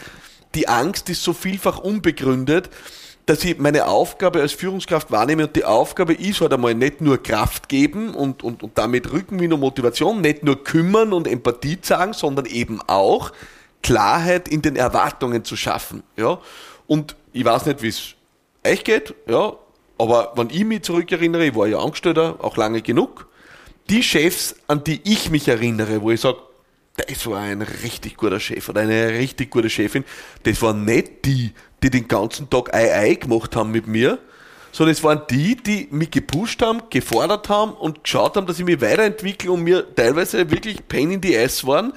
[0.55, 2.69] die Angst ist so vielfach unbegründet,
[3.25, 7.21] dass ich meine Aufgabe als Führungskraft wahrnehme und die Aufgabe ist halt einmal nicht nur
[7.21, 12.13] Kraft geben und, und, und damit Rückenwind und Motivation, nicht nur kümmern und Empathie zeigen,
[12.13, 13.31] sondern eben auch
[13.83, 16.01] Klarheit in den Erwartungen zu schaffen.
[16.17, 16.39] Ja?
[16.87, 18.15] Und ich weiß nicht, wie es
[18.65, 19.53] euch geht, ja,
[19.99, 23.27] aber wenn ich mich zurückerinnere, ich war ja Angestellter, auch lange genug,
[23.89, 26.37] die Chefs, an die ich mich erinnere, wo ich sage,
[26.95, 30.05] das war ein richtig guter Chef oder eine richtig gute Chefin,
[30.43, 31.51] das waren nicht die,
[31.83, 34.19] die den ganzen Tag Ei Ei gemacht haben mit mir,
[34.71, 38.65] sondern es waren die, die mich gepusht haben, gefordert haben und geschaut haben, dass ich
[38.65, 41.93] mich weiterentwickle und mir teilweise wirklich Pain in the Ass waren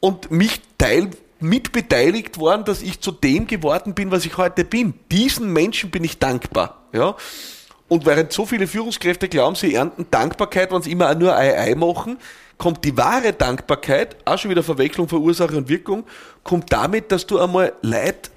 [0.00, 1.10] und mich teil
[1.42, 4.94] mitbeteiligt worden, dass ich zu dem geworden bin, was ich heute bin.
[5.10, 6.82] Diesen Menschen bin ich dankbar.
[6.92, 7.16] Ja?
[7.88, 11.74] Und während so viele Führungskräfte glauben, sie ernten Dankbarkeit, wenn sie immer nur Ei Ei
[11.74, 12.18] machen,
[12.56, 16.04] kommt die wahre Dankbarkeit, auch schon wieder Verwechslung von Ursache und Wirkung,
[16.44, 18.30] kommt damit, dass du einmal Leid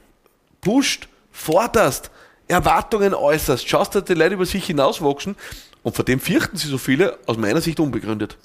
[0.62, 2.12] pusht, forderst,
[2.48, 5.36] Erwartungen äußerst, schaust, dass die Leute über sich hinauswachsen
[5.84, 8.38] und vor dem fürchten sie so viele, aus meiner Sicht unbegründet.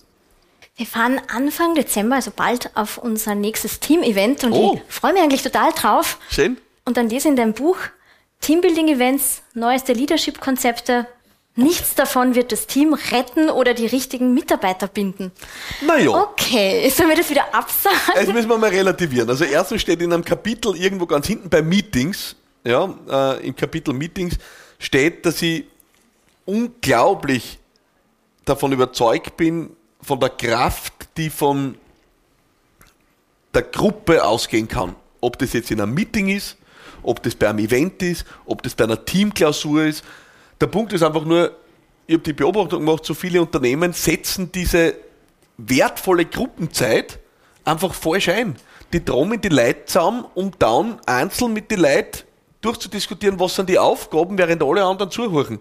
[0.81, 4.81] Wir fahren Anfang Dezember, also bald, auf unser nächstes Team-Event und oh.
[4.89, 6.17] ich freue mich eigentlich total drauf.
[6.31, 6.57] Schön.
[6.87, 7.77] Und dann lese in deinem Buch
[8.41, 11.07] Teambuilding-Events, neueste Leadership-Konzepte,
[11.55, 15.33] Nichts davon wird das Team retten oder die richtigen Mitarbeiter binden.
[15.87, 16.13] Naja.
[16.13, 17.99] Okay, sollen wir das wieder absagen?
[18.15, 19.29] Das müssen wir mal relativieren.
[19.29, 23.93] Also erstens steht in einem Kapitel irgendwo ganz hinten bei Meetings, ja, äh, im Kapitel
[23.93, 24.37] Meetings
[24.79, 25.65] steht, dass ich
[26.47, 27.59] unglaublich
[28.47, 31.77] davon überzeugt bin, von der Kraft, die von
[33.55, 34.95] der Gruppe ausgehen kann.
[35.21, 36.57] Ob das jetzt in einem Meeting ist,
[37.03, 40.05] ob das bei einem Event ist, ob das bei einer Teamklausur ist,
[40.61, 41.57] der Punkt ist einfach nur,
[42.07, 44.95] ich habe die Beobachtung gemacht, so viele Unternehmen setzen diese
[45.57, 47.19] wertvolle Gruppenzeit
[47.65, 48.57] einfach falsch ein.
[48.93, 52.25] Die trommeln die Leute zusammen, um dann einzeln mit den Leuten
[52.61, 55.61] durchzudiskutieren, was sind die Aufgaben, während alle anderen zuhören.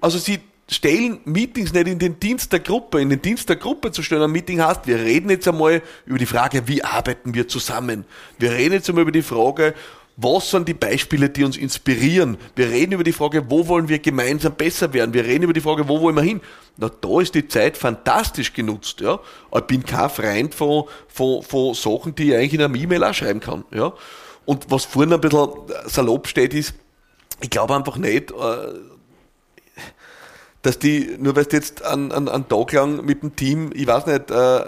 [0.00, 3.00] Also sie stellen Meetings nicht in den Dienst der Gruppe.
[3.00, 6.18] In den Dienst der Gruppe zu stellen, ein Meeting heißt, wir reden jetzt einmal über
[6.18, 8.04] die Frage, wie arbeiten wir zusammen.
[8.38, 9.74] Wir reden jetzt einmal über die Frage,
[10.16, 12.36] was sind die Beispiele, die uns inspirieren?
[12.54, 15.12] Wir reden über die Frage, wo wollen wir gemeinsam besser werden?
[15.12, 16.40] Wir reden über die Frage, wo wollen wir hin?
[16.76, 19.18] Na, da ist die Zeit fantastisch genutzt, ja.
[19.54, 23.14] Ich bin kein Freund von, von, von Sachen, die ich eigentlich in einem E-Mail auch
[23.14, 23.92] schreiben kann, ja.
[24.44, 25.48] Und was vorhin ein bisschen
[25.86, 26.74] salopp steht, ist,
[27.40, 28.34] ich glaube einfach nicht, äh,
[30.64, 34.06] dass die, nur weil du jetzt einen, einen Tag lang mit dem Team, ich weiß
[34.06, 34.64] nicht, äh,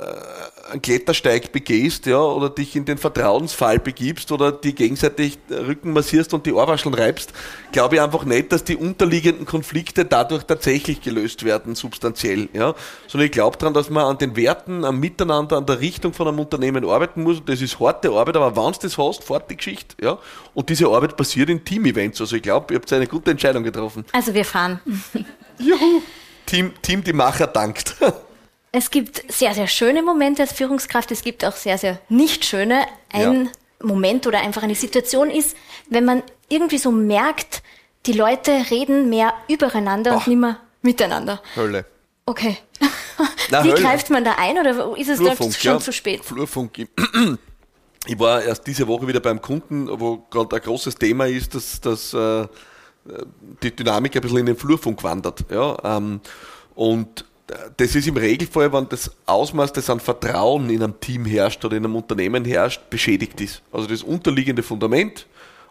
[0.70, 6.34] einen Klettersteig begehst, ja, oder dich in den Vertrauensfall begibst oder die gegenseitig Rücken massierst
[6.34, 7.32] und die Ohrwascheln reibst,
[7.72, 12.74] glaube ich einfach nicht, dass die unterliegenden Konflikte dadurch tatsächlich gelöst werden, substanziell, ja.
[13.06, 16.28] Sondern ich glaube daran, dass man an den Werten, am Miteinander, an der Richtung von
[16.28, 17.38] einem Unternehmen arbeiten muss.
[17.38, 20.18] Und das ist harte Arbeit, aber wenn du das hast, fort die Geschichte, ja.
[20.52, 22.20] Und diese Arbeit passiert in Team-Events.
[22.20, 24.04] Also ich glaube, ihr habt eine gute Entscheidung getroffen.
[24.12, 24.80] Also wir fahren.
[25.58, 26.02] Juhu!
[26.46, 27.96] Team, Team die Macher dankt.
[28.72, 32.84] Es gibt sehr, sehr schöne Momente als Führungskraft, es gibt auch sehr, sehr nicht schöne.
[33.10, 33.50] Ein ja.
[33.82, 35.56] Moment oder einfach eine Situation ist,
[35.88, 37.62] wenn man irgendwie so merkt,
[38.04, 40.18] die Leute reden mehr übereinander Boah.
[40.18, 41.40] und nicht mehr miteinander.
[41.54, 41.86] Hölle.
[42.26, 42.58] Okay.
[43.50, 43.80] Na, Wie Hölle.
[43.80, 45.80] greift man da ein oder ist es Flurfunk, schon ja.
[45.80, 46.24] zu spät?
[46.24, 46.88] Flurfunk.
[48.08, 51.80] Ich war erst diese Woche wieder beim Kunden, wo gerade ein großes Thema ist, dass,
[51.80, 52.46] dass äh,
[53.62, 55.44] die Dynamik ein bisschen in den Flurfunk wandert.
[55.50, 55.76] Ja?
[55.84, 56.20] Ähm,
[56.74, 57.24] und
[57.76, 61.76] das ist im Regelfall, wenn das Ausmaß, das an Vertrauen in einem Team herrscht oder
[61.76, 63.62] in einem Unternehmen herrscht, beschädigt ist.
[63.70, 65.26] Also das unterliegende Fundament,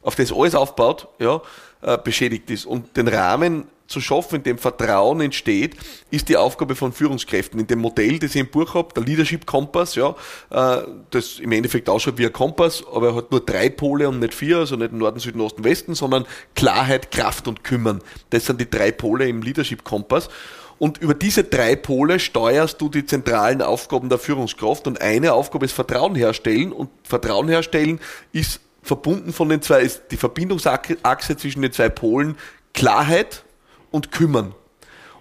[0.06, 1.42] auf das alles aufbaut, ja,
[1.82, 2.66] äh, beschädigt ist.
[2.66, 5.76] Und den Rahmen zu schaffen, in dem Vertrauen entsteht,
[6.10, 7.60] ist die Aufgabe von Führungskräften.
[7.60, 10.16] In dem Modell, das ich im Buch habe, der Leadership Kompass, ja,
[10.50, 14.20] äh, das im Endeffekt ausschaut wie ein Kompass, aber er hat nur drei Pole und
[14.20, 18.02] nicht vier, also nicht Norden, Süden, Osten, Westen, sondern Klarheit, Kraft und Kümmern.
[18.30, 20.30] Das sind die drei Pole im Leadership Kompass.
[20.78, 24.88] Und über diese drei Pole steuerst du die zentralen Aufgaben der Führungskraft.
[24.88, 26.74] Und eine Aufgabe ist Vertrauen herstellen.
[26.74, 28.02] Und Vertrauen herstellen
[28.34, 32.38] ist verbunden von den zwei, ist die Verbindungsachse zwischen den zwei Polen
[32.74, 33.44] Klarheit
[33.92, 34.54] und Kümmern.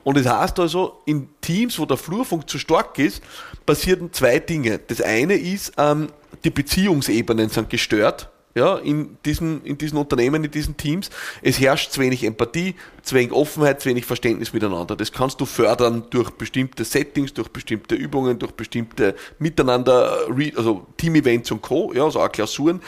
[0.05, 3.23] Und das heißt also, in Teams, wo der Flurfunk zu stark ist,
[3.65, 4.79] passieren zwei Dinge.
[4.79, 6.09] Das eine ist, ähm,
[6.45, 11.11] die Beziehungsebenen sind gestört ja, in diesen, in diesen Unternehmen, in diesen Teams.
[11.43, 14.95] Es herrscht zu wenig Empathie, zu wenig Offenheit, zu wenig Verständnis miteinander.
[14.95, 21.51] Das kannst du fördern durch bestimmte Settings, durch bestimmte Übungen, durch bestimmte Miteinander, also Team-Events
[21.51, 22.81] und Co., ja, also auch Klausuren.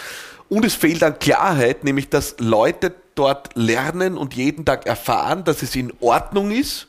[0.49, 5.63] Und es fehlt an Klarheit, nämlich dass Leute dort lernen und jeden Tag erfahren, dass
[5.63, 6.89] es in Ordnung ist,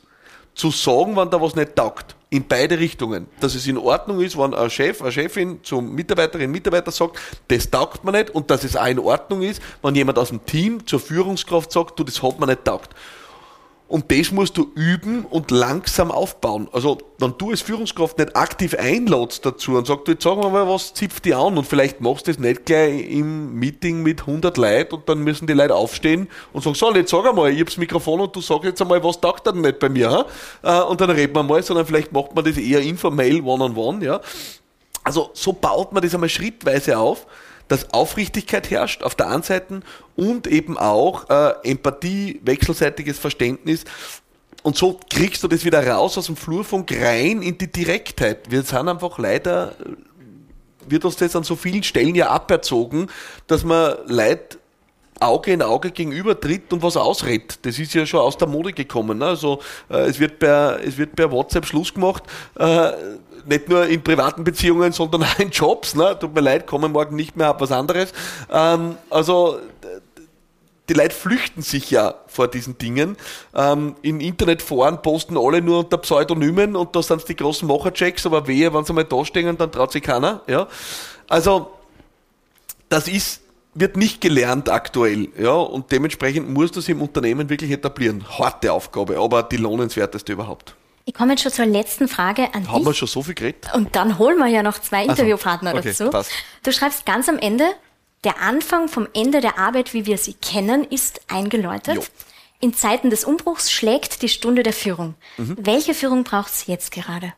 [0.54, 2.16] zu sagen, wann da was nicht taugt.
[2.30, 3.26] in beide Richtungen.
[3.40, 7.18] Dass es in Ordnung ist, wenn ein Chef, eine Chefin zum Mitarbeiterinnen, Mitarbeiter sagt,
[7.48, 10.44] das taugt man nicht und dass es auch in Ordnung ist, wenn jemand aus dem
[10.44, 12.90] Team zur Führungskraft sagt, du, das hat man nicht taugt.
[13.88, 16.68] Und das musst du üben und langsam aufbauen.
[16.72, 20.68] Also, wenn du als Führungskraft nicht aktiv einladst dazu und sagst, jetzt sagen wir mal,
[20.68, 24.58] was zipft die an und vielleicht machst du das nicht gleich im Meeting mit 100
[24.58, 27.78] Leuten und dann müssen die Leute aufstehen und sagen, so, jetzt sag einmal, ich hab's
[27.78, 30.26] Mikrofon und du sagst jetzt einmal, was taugt denn nicht bei mir?
[30.62, 34.00] Äh, und dann reden wir mal, sondern vielleicht macht man das eher informell, one-on-one, -on
[34.00, 34.20] -one, ja.
[35.02, 37.26] Also, so baut man das einmal schrittweise auf
[37.68, 39.80] dass Aufrichtigkeit herrscht auf der einen Seite
[40.16, 43.84] und eben auch äh, Empathie, wechselseitiges Verständnis.
[44.62, 48.50] Und so kriegst du das wieder raus aus dem Flurfunk rein in die Direktheit.
[48.50, 49.74] Wir sind einfach leider,
[50.88, 53.08] wird uns das an so vielen Stellen ja aberzogen,
[53.46, 54.58] dass man Leid
[55.20, 57.58] Auge in Auge gegenüber tritt und was ausredet.
[57.62, 59.18] Das ist ja schon aus der Mode gekommen.
[59.18, 59.26] Ne?
[59.26, 62.22] Also äh, es, wird per, es wird per WhatsApp Schluss gemacht.
[62.58, 62.92] Äh,
[63.46, 65.94] nicht nur in privaten Beziehungen, sondern auch in Jobs.
[65.94, 66.16] Ne?
[66.18, 68.12] Tut mir leid, kommen morgen nicht mehr, hab was anderes.
[68.52, 69.58] Ähm, also
[70.88, 73.16] die Leute flüchten sich ja vor diesen Dingen.
[73.54, 78.46] Ähm, in Internetforen posten alle nur unter Pseudonymen und da sind die großen Macherchecks, aber
[78.46, 80.40] wehe, wenn sie mal da stehen, dann traut sich keiner.
[80.46, 80.66] Ja?
[81.28, 81.70] Also,
[82.88, 83.42] das ist,
[83.80, 88.24] wird nicht gelernt aktuell, ja, und dementsprechend muss das im Unternehmen wirklich etablieren.
[88.38, 90.74] Harte Aufgabe, aber die lohnenswerteste überhaupt.
[91.04, 92.70] Ich komme jetzt schon zur letzten Frage an dich.
[92.70, 93.66] Haben wir schon so viel geredet?
[93.74, 96.10] Und dann holen wir ja noch zwei so, Interviewpartner okay, dazu.
[96.10, 96.30] passt.
[96.62, 97.64] Du schreibst ganz am Ende,
[98.24, 101.94] der Anfang vom Ende der Arbeit, wie wir sie kennen, ist eingeläutet.
[101.94, 102.02] Jo.
[102.60, 105.14] In Zeiten des Umbruchs schlägt die Stunde der Führung.
[105.36, 105.56] Mhm.
[105.60, 107.32] Welche Führung braucht es jetzt gerade?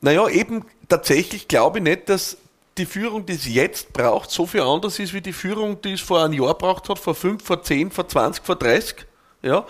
[0.00, 2.36] Naja, eben tatsächlich glaube ich nicht, dass
[2.78, 6.00] die Führung, die es jetzt braucht, so viel anders ist wie die Führung, die es
[6.00, 9.06] vor einem Jahr braucht hat, vor fünf, vor zehn, vor zwanzig, vor dreißig.
[9.42, 9.66] Ja.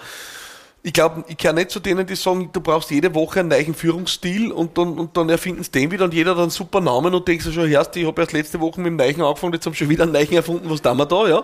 [0.82, 3.74] Ich glaube, ich kann nicht zu denen, die sagen, du brauchst jede Woche einen neuen
[3.74, 7.12] Führungsstil und dann, und dann erfinden sie den wieder und jeder hat einen super Namen
[7.14, 9.66] und denkst du schon, hörst, ich habe erst letzte Woche mit dem Neichen angefangen, jetzt
[9.66, 11.42] haben schon wieder einen Neichen erfunden, was tun wir da, ja.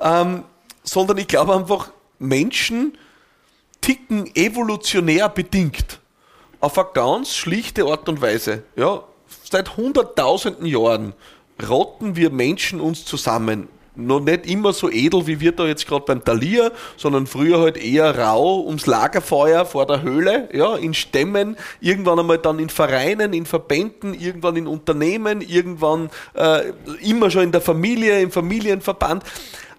[0.00, 0.44] Ähm,
[0.84, 2.96] sondern ich glaube einfach, Menschen
[3.80, 5.98] ticken evolutionär bedingt
[6.60, 8.62] auf eine ganz schlichte Art und Weise.
[8.76, 9.02] Ja,
[9.50, 11.14] seit hunderttausenden Jahren
[11.68, 13.68] rotten wir Menschen uns zusammen.
[13.98, 17.78] Noch nicht immer so edel, wie wir da jetzt gerade beim Talier, sondern früher halt
[17.78, 23.32] eher rau ums Lagerfeuer vor der Höhle, ja, in Stämmen, irgendwann einmal dann in Vereinen,
[23.32, 29.24] in Verbänden, irgendwann in Unternehmen, irgendwann äh, immer schon in der Familie, im Familienverband.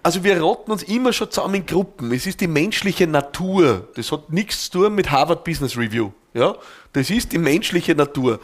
[0.02, 2.10] Also wir rotten uns immer schon zusammen in Gruppen.
[2.12, 3.86] Es ist die menschliche Natur.
[3.94, 6.10] Das hat nichts zu tun mit Harvard Business Review.
[6.34, 6.56] Ja?
[6.92, 8.40] Das ist die menschliche Natur.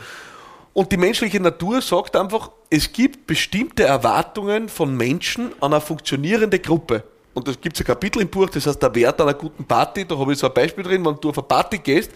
[0.75, 6.59] Und die menschliche Natur sagt einfach, es gibt bestimmte Erwartungen von Menschen an eine funktionierende
[6.59, 7.05] Gruppe.
[7.33, 10.05] Und das gibt es ein Kapitel im Buch, das heißt der Wert einer guten Party.
[10.05, 12.11] Da habe ich so ein Beispiel drin, wenn du auf eine Party gehst.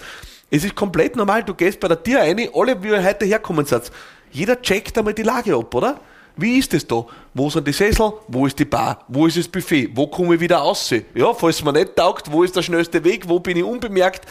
[0.50, 3.64] Es ist komplett normal, du gehst bei der Tür rein, alle, wie wir heute herkommen
[3.64, 3.92] sind.
[4.32, 6.00] Jeder checkt einmal die Lage ab, oder?
[6.40, 7.04] Wie ist es da?
[7.34, 8.12] Wo sind die Sessel?
[8.28, 9.04] Wo ist die Bar?
[9.08, 9.90] Wo ist das Buffet?
[9.92, 10.94] Wo komme ich wieder raus?
[11.12, 13.28] Ja, falls mir nicht taugt, wo ist der schnellste Weg?
[13.28, 14.24] Wo bin ich unbemerkt?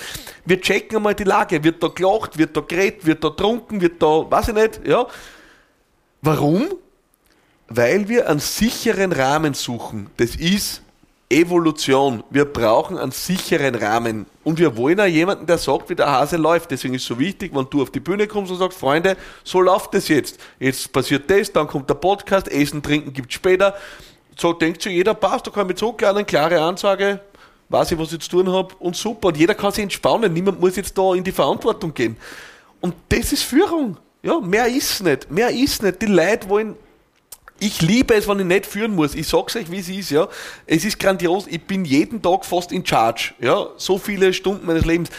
[0.45, 1.61] Wir checken einmal die Lage.
[1.61, 2.37] Wird da gelacht?
[2.37, 3.05] Wird da geredet?
[3.05, 3.81] Wird da trunken?
[3.81, 5.05] Wird da, weiß ich nicht, ja?
[6.21, 6.69] Warum?
[7.67, 10.09] Weil wir einen sicheren Rahmen suchen.
[10.15, 10.81] Das ist
[11.29, 12.23] Evolution.
[12.29, 14.25] Wir brauchen einen sicheren Rahmen.
[14.43, 16.71] Und wir wollen auch jemanden, der sagt, wie der Hase läuft.
[16.71, 19.59] Deswegen ist es so wichtig, wenn du auf die Bühne kommst und sagst, Freunde, so
[19.59, 20.39] läuft das jetzt.
[20.59, 23.75] Jetzt passiert das, dann kommt der Podcast, Essen, Trinken gibt's später.
[24.37, 27.19] So denkt sich jeder, passt, da kann ich so eine klare Ansage,
[27.69, 29.29] weiß ich, was ich zu tun habe und super.
[29.29, 30.31] Und jeder kann sich entspannen.
[30.31, 32.15] Niemand muss jetzt da in die Verantwortung gehen.
[32.79, 33.97] Und das ist Führung.
[34.23, 35.29] Ja, mehr ist nicht.
[35.29, 36.01] Mehr ist nicht.
[36.01, 36.75] Die Leute wollen
[37.59, 39.15] ich liebe es, wenn ich nicht führen muss.
[39.15, 40.27] Ich sag's euch, wie es ist, ja.
[40.65, 41.45] Es ist grandios.
[41.47, 43.67] Ich bin jeden Tag fast in Charge, ja.
[43.77, 45.09] So viele Stunden meines Lebens.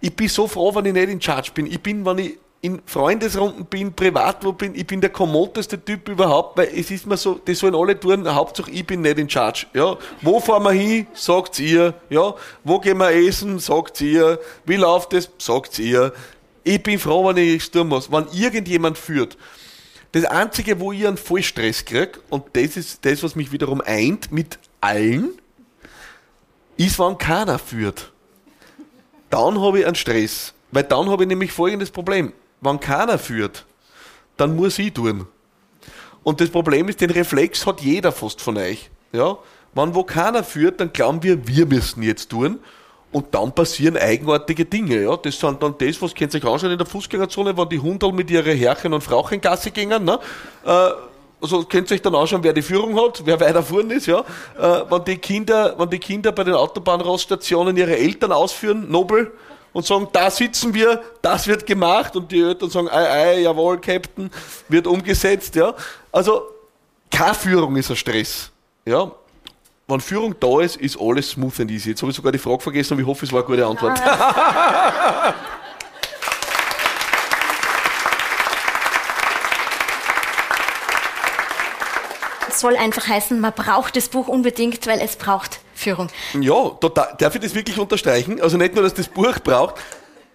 [0.00, 1.66] Ich bin so froh, wenn ich nicht in Charge bin.
[1.66, 6.08] Ich bin, wenn ich in Freundesrunden bin, privat wo bin, ich bin der kommodeste Typ
[6.08, 9.30] überhaupt, weil es ist mir so, das sollen alle tun, Hauptsache ich bin nicht in
[9.30, 9.96] Charge, ja.
[10.22, 11.06] Wo fahren wir hin?
[11.14, 12.34] Sagt's ihr, ja.
[12.64, 13.58] Wo gehen wir essen?
[13.60, 14.40] Sagt's ihr.
[14.64, 15.30] Wie läuft es?
[15.38, 16.12] Sagt's ihr.
[16.64, 18.10] Ich bin froh, wenn ich es tun muss.
[18.10, 19.36] Wenn irgendjemand führt,
[20.20, 24.32] das Einzige, wo ich einen Vollstress kriege, und das ist das, was mich wiederum eint
[24.32, 25.30] mit allen,
[26.76, 28.12] ist, wenn keiner führt.
[29.30, 30.54] Dann habe ich einen Stress.
[30.70, 32.32] Weil dann habe ich nämlich folgendes Problem.
[32.60, 33.64] Wenn keiner führt,
[34.36, 35.26] dann muss ich tun.
[36.22, 38.90] Und das Problem ist, den Reflex hat jeder fast von euch.
[39.12, 39.38] Ja?
[39.74, 42.58] Wenn wo keiner führt, dann glauben wir, wir müssen jetzt tun.
[43.10, 45.02] Und dann passieren eigenartige Dinge.
[45.02, 45.16] Ja?
[45.16, 48.30] Das sind dann das, was kennt sich anschauen in der Fußgängerzone, wenn die Hundal mit
[48.30, 50.04] ihren Herrchen und Frauchen Gasse gingen.
[50.04, 50.18] Ne?
[50.64, 50.90] Äh,
[51.40, 54.20] also könnt ihr euch dann anschauen, wer die Führung hat, wer weiter vorn ist, ja.
[54.58, 59.32] Äh, wenn die Kinder, wenn die Kinder bei den Autobahnraststationen ihre Eltern ausführen, nobel,
[59.72, 63.80] und sagen, da sitzen wir, das wird gemacht und die Eltern sagen, ei, ei, jawohl,
[63.80, 64.30] Captain,
[64.68, 65.74] wird umgesetzt, ja.
[66.10, 66.42] Also,
[67.10, 68.50] keine Führung ist ein Stress,
[68.84, 69.12] ja.
[69.90, 71.90] Wenn Führung da ist, ist alles smooth and easy.
[71.90, 73.98] Jetzt habe ich sogar die Frage vergessen, aber ich hoffe, es war eine gute Antwort.
[82.58, 86.08] soll einfach heißen, man braucht das Buch unbedingt, weil es braucht Führung.
[86.38, 87.14] Ja, total.
[87.18, 88.40] Darf ich das wirklich unterstreichen?
[88.42, 89.76] Also nicht nur, dass das Buch braucht,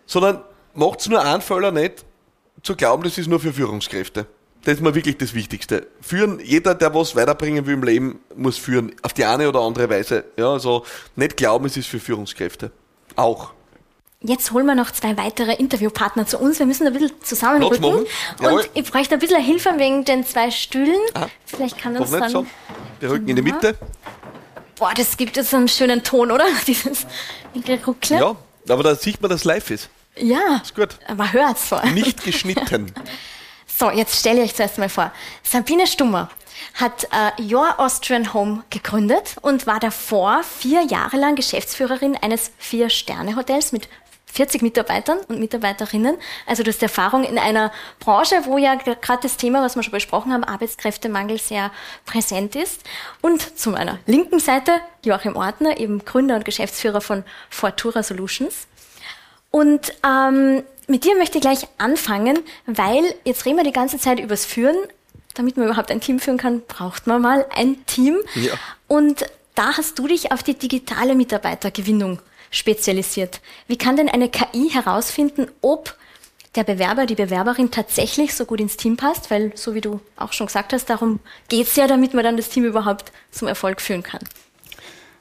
[0.06, 0.42] sondern
[0.74, 2.06] macht es nur einen Fehler nicht,
[2.64, 4.26] zu glauben, das ist nur für Führungskräfte.
[4.64, 5.88] Das ist mir wirklich das Wichtigste.
[6.02, 8.96] Führen, jeder, der was weiterbringen will im Leben, muss führen.
[9.02, 10.24] Auf die eine oder andere Weise.
[10.38, 12.72] Ja, also nicht glauben, es ist für Führungskräfte.
[13.16, 13.52] Auch.
[14.22, 16.58] Jetzt holen wir noch zwei weitere Interviewpartner zu uns.
[16.60, 17.84] Wir müssen ein bisschen zusammenrücken.
[17.84, 21.02] Und ich bräuchte ein bisschen Hilfe wegen den zwei Stühlen.
[21.14, 22.30] Ah, Vielleicht kann uns dann...
[22.30, 22.46] So.
[23.02, 23.76] Der Rücken in die Mitte.
[24.78, 26.46] Boah, das gibt jetzt einen schönen Ton, oder?
[26.68, 27.06] Dieses
[27.86, 28.18] Ruckle.
[28.18, 28.36] Ja,
[28.70, 29.90] aber da sieht man, dass live ist.
[30.16, 30.62] Ja.
[30.64, 30.98] Ist gut.
[31.08, 31.86] Aber hört's vor.
[31.88, 32.94] Nicht geschnitten.
[33.84, 35.12] so, jetzt stelle ich euch zuerst mal vor.
[35.44, 36.30] Sabine Stummer
[36.76, 43.74] hat äh, Your Austrian Home gegründet und war davor vier Jahre lang Geschäftsführerin eines Vier-Sterne-Hotels
[43.74, 43.90] mit
[44.28, 46.16] 40 Mitarbeitern und Mitarbeiterinnen.
[46.48, 49.92] Also du hast Erfahrung in einer Branche, wo ja gerade das Thema, was wir schon
[49.92, 51.70] besprochen haben, Arbeitskräftemangel sehr
[52.06, 52.84] präsent ist.
[53.22, 58.66] Und zu meiner linken Seite Joachim Ortner, eben Gründer und Geschäftsführer von Fortura Solutions.
[59.52, 64.20] Und ähm, mit dir möchte ich gleich anfangen, weil jetzt reden wir die ganze Zeit
[64.20, 64.76] übers Führen.
[65.34, 68.18] Damit man überhaupt ein Team führen kann, braucht man mal ein Team.
[68.36, 68.54] Ja.
[68.88, 72.20] Und da hast du dich auf die digitale Mitarbeitergewinnung
[72.52, 73.42] spezialisiert.
[73.68, 75.96] Wie kann denn eine KI herausfinden, ob
[76.56, 79.32] der Bewerber, die Bewerberin tatsächlich so gut ins Team passt?
[79.32, 81.20] Weil, so wie du auch schon gesagt hast, darum
[81.50, 84.22] geht es ja, damit man dann das Team überhaupt zum Erfolg führen kann.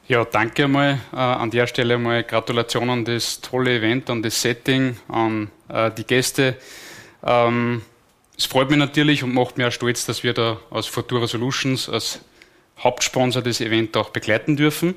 [0.08, 4.42] Ja, danke mal äh, an der Stelle mal Gratulation an das tolle Event, an das
[4.42, 6.56] Setting, an äh, die Gäste.
[7.24, 7.82] Ähm,
[8.36, 11.88] es freut mich natürlich und macht mir auch stolz, dass wir da als Futura Solutions
[11.88, 12.20] als
[12.80, 14.96] Hauptsponsor des Events auch begleiten dürfen.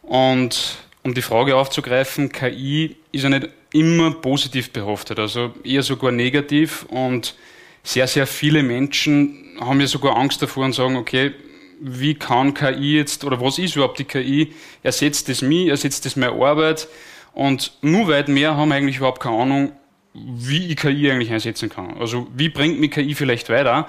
[0.00, 6.12] Und um die Frage aufzugreifen, KI ist ja nicht immer positiv behaftet, also eher sogar
[6.12, 7.34] negativ und
[7.82, 11.32] sehr, sehr viele Menschen haben ja sogar Angst davor und sagen, okay,
[11.80, 14.52] wie kann KI jetzt, oder was ist überhaupt die KI?
[14.82, 16.88] Ersetzt das mich, ersetzt das meine Arbeit?
[17.32, 19.72] Und nur weit mehr haben eigentlich überhaupt keine Ahnung,
[20.12, 21.96] wie ich KI eigentlich einsetzen kann.
[21.98, 23.88] Also wie bringt mich KI vielleicht weiter?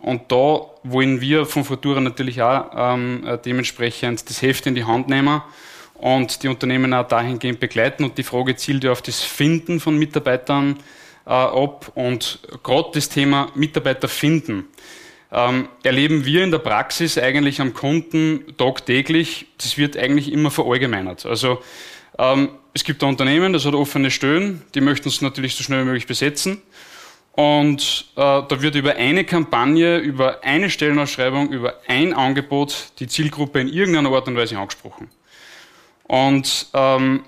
[0.00, 5.08] Und da wollen wir von Futura natürlich auch ähm, dementsprechend das Heft in die Hand
[5.08, 5.42] nehmen
[5.94, 8.04] und die Unternehmen auch dahingehend begleiten.
[8.04, 10.78] Und die Frage zielt ja auf das Finden von Mitarbeitern
[11.26, 14.66] äh, ab und gerade das Thema Mitarbeiter finden.
[15.30, 21.26] Ähm, erleben wir in der Praxis eigentlich am Kunden tagtäglich, das wird eigentlich immer verallgemeinert.
[21.26, 21.62] Also
[22.18, 25.82] ähm, es gibt ein Unternehmen, das hat offene Stellen, die möchten es natürlich so schnell
[25.82, 26.62] wie möglich besetzen.
[27.32, 33.60] Und äh, da wird über eine Kampagne, über eine Stellenausschreibung, über ein Angebot die Zielgruppe
[33.60, 35.08] in irgendeiner Art und Weise angesprochen.
[36.04, 37.22] Und ähm,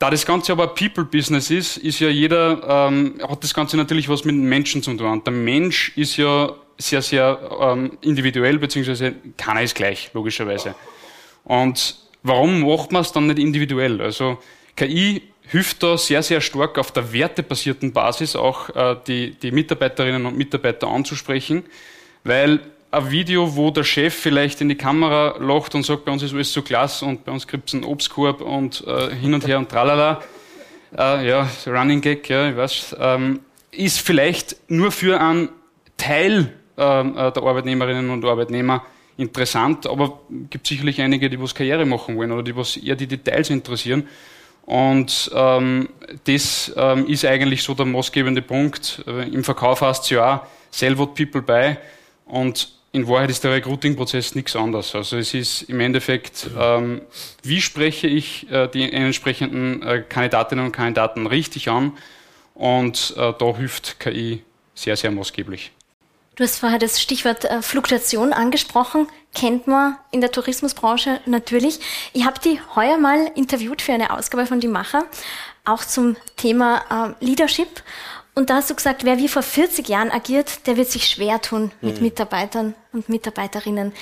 [0.00, 4.24] da das Ganze aber People-Business ist, ist ja jeder, ähm, hat das Ganze natürlich was
[4.24, 5.22] mit Menschen zu tun.
[5.22, 10.74] Der Mensch ist ja sehr, sehr ähm, individuell, beziehungsweise keiner ist gleich, logischerweise.
[11.44, 14.00] Und warum macht man es dann nicht individuell?
[14.00, 14.38] Also
[14.74, 20.24] KI hilft da sehr, sehr stark auf der wertebasierten Basis auch äh, die, die Mitarbeiterinnen
[20.24, 21.64] und Mitarbeiter anzusprechen,
[22.24, 22.60] weil
[22.90, 26.34] ein Video, wo der Chef vielleicht in die Kamera lacht und sagt, bei uns ist
[26.34, 29.58] alles so klasse und bei uns gibt es einen Obstkorb und äh, hin und her
[29.58, 30.20] und tralala.
[30.96, 32.96] Äh, ja, Running Gag, ja, ich weiß.
[32.98, 35.50] Ähm, ist vielleicht nur für einen
[35.96, 38.84] Teil ähm, äh, der Arbeitnehmerinnen und Arbeitnehmer
[39.16, 43.06] interessant, aber gibt sicherlich einige, die was Karriere machen wollen oder die was eher die
[43.06, 44.08] Details interessieren.
[44.62, 45.88] Und ähm,
[46.24, 49.04] das ähm, ist eigentlich so der maßgebende Punkt.
[49.06, 51.76] Äh, Im Verkauf heißt es ja auch, sell what people buy.
[52.24, 54.94] Und in Wahrheit ist der Recruiting-Prozess nichts anderes.
[54.94, 57.02] Also es ist im Endeffekt, ähm,
[57.42, 61.96] wie spreche ich äh, die entsprechenden äh, Kandidatinnen und Kandidaten richtig an?
[62.54, 64.42] Und äh, da hilft KI
[64.74, 65.72] sehr, sehr maßgeblich.
[66.36, 71.80] Du hast vorher das Stichwort äh, Fluktuation angesprochen, kennt man in der Tourismusbranche natürlich.
[72.12, 75.04] Ich habe die heuer mal interviewt für eine Ausgabe von Die Macher,
[75.64, 77.82] auch zum Thema äh, Leadership.
[78.40, 81.42] Und da hast du gesagt, wer wie vor 40 Jahren agiert, der wird sich schwer
[81.42, 82.04] tun mit mhm.
[82.04, 83.92] Mitarbeitern und Mitarbeiterinnen.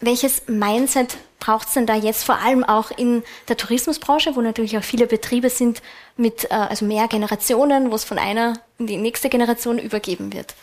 [0.00, 4.78] Welches Mindset braucht es denn da jetzt vor allem auch in der Tourismusbranche, wo natürlich
[4.78, 5.82] auch viele Betriebe sind
[6.16, 10.54] mit äh, also mehr Generationen, wo es von einer in die nächste Generation übergeben wird?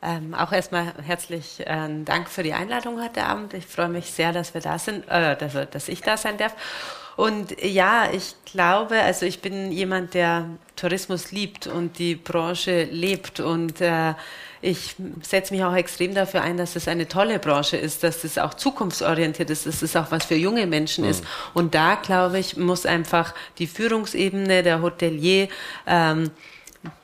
[0.00, 3.54] Ähm, auch erstmal herzlich äh, Dank für die Einladung heute Abend.
[3.54, 6.54] Ich freue mich sehr, dass wir da sind, äh, dass, dass ich da sein darf.
[7.16, 13.40] Und ja, ich glaube, also ich bin jemand, der Tourismus liebt und die Branche lebt
[13.40, 14.14] und äh,
[14.60, 18.38] ich setze mich auch extrem dafür ein, dass es eine tolle Branche ist, dass es
[18.38, 21.10] auch zukunftsorientiert ist, dass es auch was für junge Menschen mhm.
[21.10, 21.24] ist.
[21.52, 25.48] Und da, glaube ich, muss einfach die Führungsebene, der Hotelier,
[25.86, 26.30] ähm,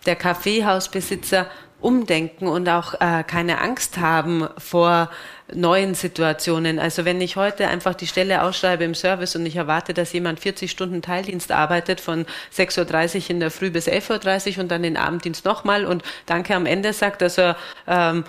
[0.06, 1.48] der Kaffeehausbesitzer
[1.80, 5.10] umdenken und auch äh, keine Angst haben vor
[5.54, 6.78] neuen Situationen.
[6.78, 10.40] Also wenn ich heute einfach die Stelle ausschreibe im Service und ich erwarte, dass jemand
[10.40, 14.82] 40 Stunden Teildienst arbeitet, von 6.30 Uhr in der Früh bis 11.30 Uhr und dann
[14.82, 18.24] den Abenddienst nochmal und danke am Ende sagt, dass er ähm,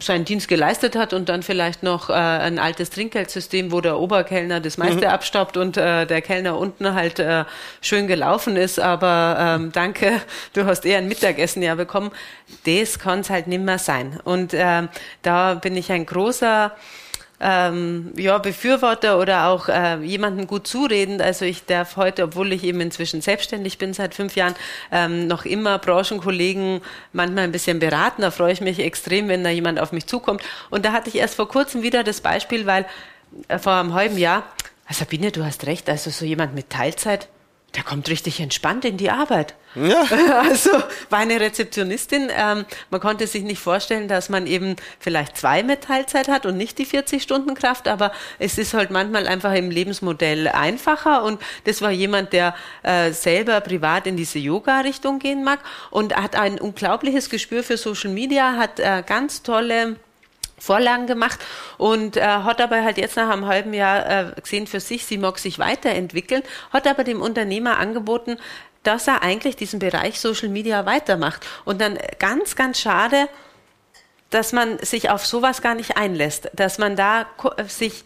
[0.00, 4.60] seinen Dienst geleistet hat und dann vielleicht noch äh, ein altes Trinkgeldsystem, wo der Oberkellner
[4.60, 5.12] das meiste mhm.
[5.12, 7.44] abstaubt und äh, der Kellner unten halt äh,
[7.82, 10.20] schön gelaufen ist, aber ähm, danke,
[10.54, 12.10] du hast eher ein Mittagessen ja bekommen.
[12.64, 14.18] Das kann es halt nimmer sein.
[14.24, 14.88] Und äh,
[15.22, 16.72] da bin ich ein großer
[17.40, 21.20] ähm, ja, Befürworter oder auch äh, jemanden gut zureden.
[21.20, 24.54] Also ich darf heute, obwohl ich eben inzwischen selbstständig bin seit fünf Jahren,
[24.92, 26.80] ähm, noch immer Branchenkollegen
[27.12, 28.22] manchmal ein bisschen beraten.
[28.22, 30.42] Da freue ich mich extrem, wenn da jemand auf mich zukommt.
[30.70, 32.86] Und da hatte ich erst vor kurzem wieder das Beispiel, weil
[33.48, 34.44] äh, vor einem halben Jahr,
[34.90, 37.28] Sabine, du hast recht, also so jemand mit Teilzeit,
[37.74, 39.54] der kommt richtig entspannt in die Arbeit.
[39.74, 40.04] Ja.
[40.44, 40.70] Also
[41.10, 42.30] war eine Rezeptionistin.
[42.30, 46.56] Ähm, man konnte sich nicht vorstellen, dass man eben vielleicht zwei mit Teilzeit hat und
[46.56, 51.40] nicht die 40 Stunden Kraft, aber es ist halt manchmal einfach im Lebensmodell einfacher und
[51.64, 55.60] das war jemand, der äh, selber privat in diese Yoga-Richtung gehen mag
[55.90, 59.96] und hat ein unglaubliches Gespür für Social Media, hat äh, ganz tolle
[60.64, 61.38] Vorlagen gemacht
[61.78, 65.18] und äh, hat aber halt jetzt nach einem halben Jahr äh, gesehen für sich, sie
[65.18, 66.42] mag sich weiterentwickeln,
[66.72, 68.36] hat aber dem Unternehmer angeboten,
[68.82, 71.46] dass er eigentlich diesen Bereich Social Media weitermacht.
[71.64, 73.28] Und dann ganz, ganz schade,
[74.30, 77.26] dass man sich auf sowas gar nicht einlässt, dass man da
[77.66, 78.04] sich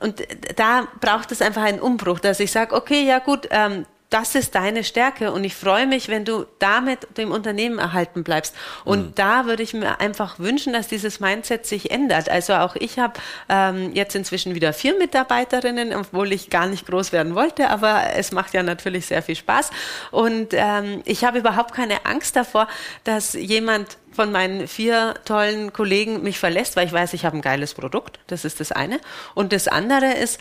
[0.00, 0.22] und
[0.56, 4.54] da braucht es einfach einen Umbruch, dass ich sage, okay, ja gut, ähm, das ist
[4.54, 8.54] deine Stärke und ich freue mich, wenn du damit dem Unternehmen erhalten bleibst.
[8.84, 9.14] Und mhm.
[9.14, 12.30] da würde ich mir einfach wünschen, dass dieses Mindset sich ändert.
[12.30, 13.14] Also auch ich habe
[13.50, 18.32] ähm, jetzt inzwischen wieder vier Mitarbeiterinnen, obwohl ich gar nicht groß werden wollte, aber es
[18.32, 19.70] macht ja natürlich sehr viel Spaß.
[20.10, 22.66] Und ähm, ich habe überhaupt keine Angst davor,
[23.04, 27.42] dass jemand von meinen vier tollen Kollegen mich verlässt, weil ich weiß, ich habe ein
[27.42, 28.18] geiles Produkt.
[28.26, 29.00] Das ist das eine.
[29.34, 30.40] Und das andere ist,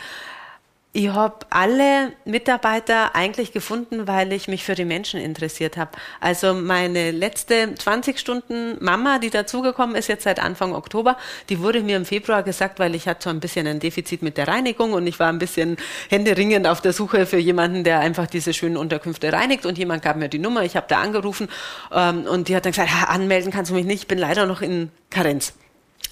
[0.98, 5.92] ich habe alle Mitarbeiter eigentlich gefunden, weil ich mich für die Menschen interessiert habe.
[6.20, 11.16] Also meine letzte 20 Stunden Mama, die dazugekommen ist jetzt seit Anfang Oktober,
[11.50, 14.38] die wurde mir im Februar gesagt, weil ich hatte so ein bisschen ein Defizit mit
[14.38, 15.78] der Reinigung und ich war ein bisschen
[16.10, 20.18] händeringend auf der Suche für jemanden, der einfach diese schönen Unterkünfte reinigt und jemand gab
[20.18, 21.48] mir die Nummer, ich habe da angerufen
[21.94, 24.64] ähm, und die hat dann gesagt, anmelden kannst du mich nicht, ich bin leider noch
[24.64, 25.54] in Karenz.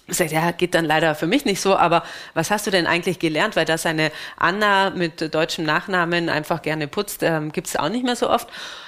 [0.07, 2.03] Ich sage, ja, geht dann leider für mich nicht so, aber
[2.35, 3.55] was hast du denn eigentlich gelernt?
[3.55, 8.05] Weil das eine Anna mit deutschem Nachnamen einfach gerne putzt, ähm, gibt es auch nicht
[8.05, 8.47] mehr so oft.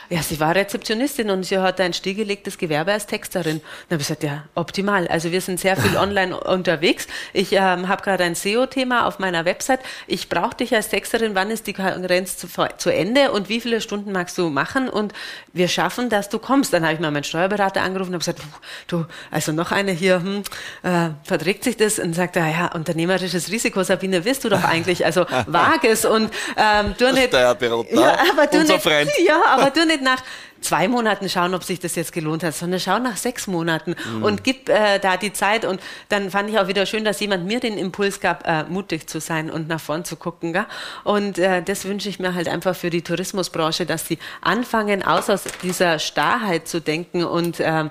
[0.09, 3.59] Ja, sie war Rezeptionistin und sie hat ein stillgelegtes Gewerbe als Texterin.
[3.89, 5.05] Dann habe ich gesagt, ja, optimal.
[5.09, 7.07] Also wir sind sehr viel online unterwegs.
[7.33, 9.81] Ich ähm, habe gerade ein SEO-Thema auf meiner Website.
[10.05, 11.35] Ich brauche dich als Texterin.
[11.35, 12.47] Wann ist die Konkurrenz zu,
[12.77, 14.87] zu, Ende und wie viele Stunden magst du machen?
[14.87, 15.13] Und
[15.51, 16.71] wir schaffen, dass du kommst.
[16.71, 18.41] Dann habe ich mal meinen Steuerberater angerufen und habe gesagt,
[18.87, 20.43] du, also noch eine hier, hm,
[20.83, 21.99] äh, verträgt sich das?
[21.99, 25.05] Und sagt er, ja, unternehmerisches Risiko, Sabine, wirst du doch eigentlich.
[25.05, 27.33] Also wag es und ähm, du nicht.
[27.91, 28.85] Ja, aber du nicht,
[29.25, 30.21] ja, aber du nicht nach
[30.61, 34.23] zwei Monaten schauen, ob sich das jetzt gelohnt hat, sondern schau nach sechs Monaten mhm.
[34.23, 35.65] und gib äh, da die Zeit.
[35.65, 39.07] Und dann fand ich auch wieder schön, dass jemand mir den Impuls gab, äh, mutig
[39.07, 40.53] zu sein und nach vorn zu gucken.
[40.53, 40.65] Gell?
[41.03, 45.29] Und äh, das wünsche ich mir halt einfach für die Tourismusbranche, dass sie anfangen, aus,
[45.29, 47.23] aus dieser Starrheit zu denken.
[47.23, 47.89] Und äh,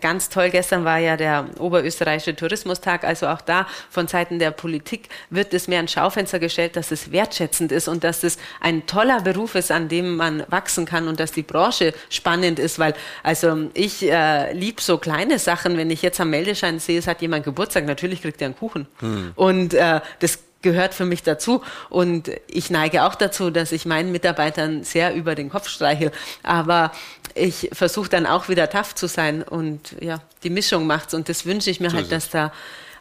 [0.00, 5.08] ganz toll, gestern war ja der Oberösterreichische Tourismustag, also auch da von Seiten der Politik
[5.30, 9.20] wird es mehr ein Schaufenster gestellt, dass es wertschätzend ist und dass es ein toller
[9.20, 13.70] Beruf ist, an dem man wachsen kann und dass die Branche spannend ist, weil also
[13.74, 17.44] ich äh, liebe so kleine Sachen, wenn ich jetzt am Meldeschein sehe, es hat jemand
[17.44, 18.86] Geburtstag, natürlich kriegt er einen Kuchen.
[19.00, 19.32] Hm.
[19.34, 21.62] Und äh, das gehört für mich dazu.
[21.88, 26.12] Und ich neige auch dazu, dass ich meinen Mitarbeitern sehr über den Kopf streiche.
[26.42, 26.92] Aber
[27.34, 31.14] ich versuche dann auch wieder tough zu sein und ja, die Mischung macht's.
[31.14, 32.52] Und das wünsche ich mir so halt, dass da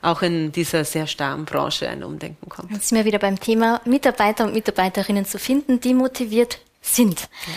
[0.02, 2.72] auch in dieser sehr starren Branche ein Umdenken kommt.
[2.72, 7.22] Jetzt sind wir wieder beim Thema Mitarbeiter und Mitarbeiterinnen zu finden, die motiviert sind.
[7.22, 7.54] Ja.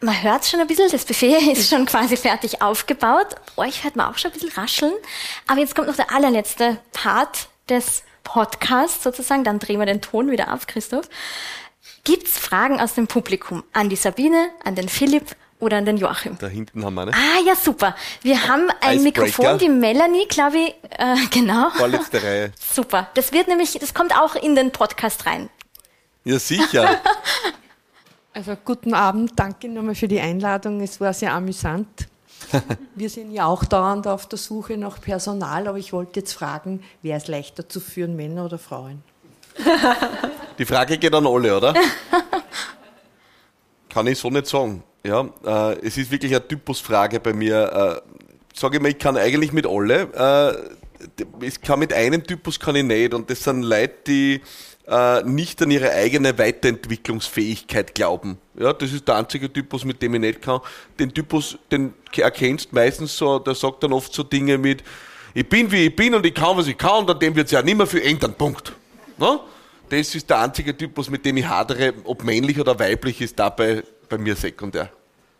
[0.00, 3.34] Man hört schon ein bisschen, das Buffet ist schon quasi fertig aufgebaut.
[3.56, 4.94] Euch hört man auch schon ein bisschen rascheln.
[5.46, 9.42] Aber jetzt kommt noch der allerletzte Part des Podcasts sozusagen.
[9.42, 11.08] Dann drehen wir den Ton wieder auf, Christoph.
[12.04, 16.38] Gibt's Fragen aus dem Publikum an die Sabine, an den Philipp oder an den Joachim?
[16.38, 17.12] Da hinten haben wir eine.
[17.12, 17.96] Ah, ja, super.
[18.22, 21.70] Wir haben ein Mikrofon, die Melanie, glaube ich, äh, genau.
[21.70, 22.52] Vorletzte Reihe.
[22.72, 23.10] Super.
[23.14, 25.50] Das wird nämlich, das kommt auch in den Podcast rein.
[26.24, 27.00] Ja, sicher.
[28.38, 30.80] Also guten Abend, danke nochmal für die Einladung.
[30.80, 32.06] Es war sehr amüsant.
[32.94, 36.84] Wir sind ja auch dauernd auf der Suche nach Personal, aber ich wollte jetzt fragen,
[37.02, 39.02] wer ist leichter zu führen, Männer oder Frauen?
[40.58, 41.74] Die Frage geht an alle, oder?
[43.88, 44.84] Kann ich so nicht sagen.
[45.02, 48.02] Ja, äh, es ist wirklich eine Typusfrage bei mir.
[48.06, 48.12] Äh,
[48.54, 50.02] Sage ich mal, ich kann eigentlich mit alle.
[50.14, 54.40] Äh, ich kann mit einem Typus kann ich nicht und das sind Leute, die
[54.88, 58.38] äh, nicht an ihre eigene Weiterentwicklungsfähigkeit glauben.
[58.58, 60.60] Ja, das ist der einzige Typus, mit dem ich nicht kann.
[60.98, 64.82] Den Typus, den erkennst meistens so, der sagt dann oft so Dinge mit,
[65.34, 67.46] ich bin wie ich bin und ich kann, was ich kann und an dem wird
[67.46, 68.34] es ja nicht mehr viel ändern.
[68.34, 68.72] Punkt.
[69.18, 69.38] Ne?
[69.90, 73.82] Das ist der einzige Typus, mit dem ich hadere, ob männlich oder weiblich, ist dabei
[74.08, 74.90] bei mir sekundär.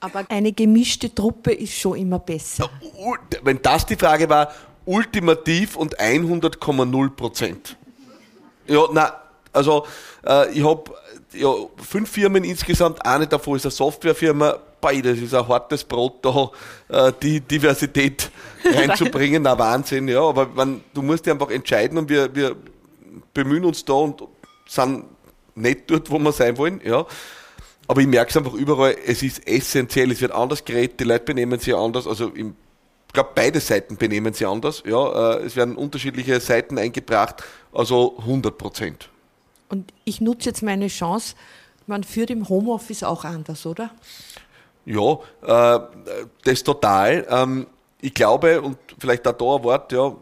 [0.01, 2.71] Aber eine gemischte Truppe ist schon immer besser.
[3.43, 4.53] Wenn das die Frage war,
[4.85, 7.77] ultimativ und 100,0 Prozent.
[8.67, 9.87] Ja, na, also
[10.27, 10.85] äh, ich habe
[11.33, 14.59] ja, fünf Firmen insgesamt, eine davon ist eine Softwarefirma.
[14.81, 16.51] Beides ist ein hartes Brot, da
[16.89, 18.31] äh, die Diversität
[18.65, 19.43] reinzubringen.
[19.43, 20.23] Na Wahnsinn, ja.
[20.23, 22.57] Aber man, du musst dich einfach entscheiden und wir, wir
[23.35, 24.23] bemühen uns da und
[24.67, 25.05] sind
[25.55, 27.05] nicht dort, wo wir sein wollen, ja.
[27.89, 31.25] Aber ich merke es einfach überall, es ist essentiell, es wird anders geredet, die Leute
[31.25, 32.55] benehmen sich anders, also im
[33.09, 34.83] ich glaube, beide Seiten benehmen sich anders.
[34.87, 37.43] Ja, äh, es werden unterschiedliche Seiten eingebracht,
[37.73, 39.09] also 100 Prozent.
[39.69, 41.35] Und ich nutze jetzt meine Chance,
[41.87, 43.91] man führt im Homeoffice auch anders, oder?
[44.85, 45.81] Ja, äh,
[46.45, 47.27] das total.
[47.29, 47.67] Ähm,
[48.01, 50.15] ich glaube, und vielleicht auch da ein Wort, ja,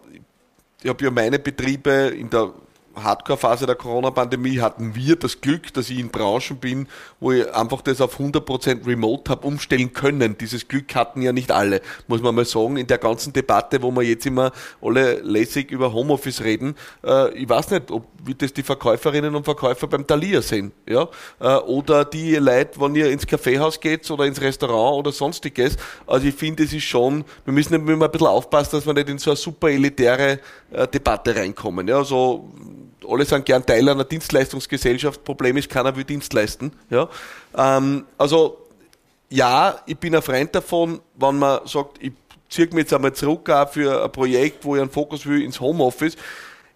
[0.82, 2.52] ich habe ja meine Betriebe in der
[2.96, 6.88] Hardcore-Phase der Corona-Pandemie hatten wir das Glück, dass ich in Branchen bin,
[7.20, 10.36] wo ich einfach das auf 100% remote habe umstellen können.
[10.38, 12.76] Dieses Glück hatten ja nicht alle, muss man mal sagen.
[12.76, 16.74] In der ganzen Debatte, wo wir jetzt immer alle lässig über Homeoffice reden,
[17.04, 20.72] äh, ich weiß nicht, ob wie das die Verkäuferinnen und Verkäufer beim Thalia sehen.
[20.88, 21.08] Ja?
[21.40, 25.76] Äh, oder die Leute, wenn ihr ins Kaffeehaus geht oder ins Restaurant oder sonstiges.
[26.06, 29.08] Also ich finde, es ist schon, wir müssen immer ein bisschen aufpassen, dass wir nicht
[29.08, 30.40] in so eine super elitäre
[30.70, 31.86] äh, Debatte reinkommen.
[31.88, 31.98] Ja?
[31.98, 32.48] Also
[33.08, 36.72] alle sind gern Teil einer Dienstleistungsgesellschaft, Problem ist, keiner will Dienst leisten.
[36.90, 37.08] Ja?
[37.56, 38.66] Ähm, also
[39.28, 42.12] ja, ich bin ein Freund davon, wenn man sagt, ich
[42.48, 45.60] ziehe mich jetzt einmal zurück auch für ein Projekt, wo ich einen Fokus will ins
[45.60, 46.16] Homeoffice.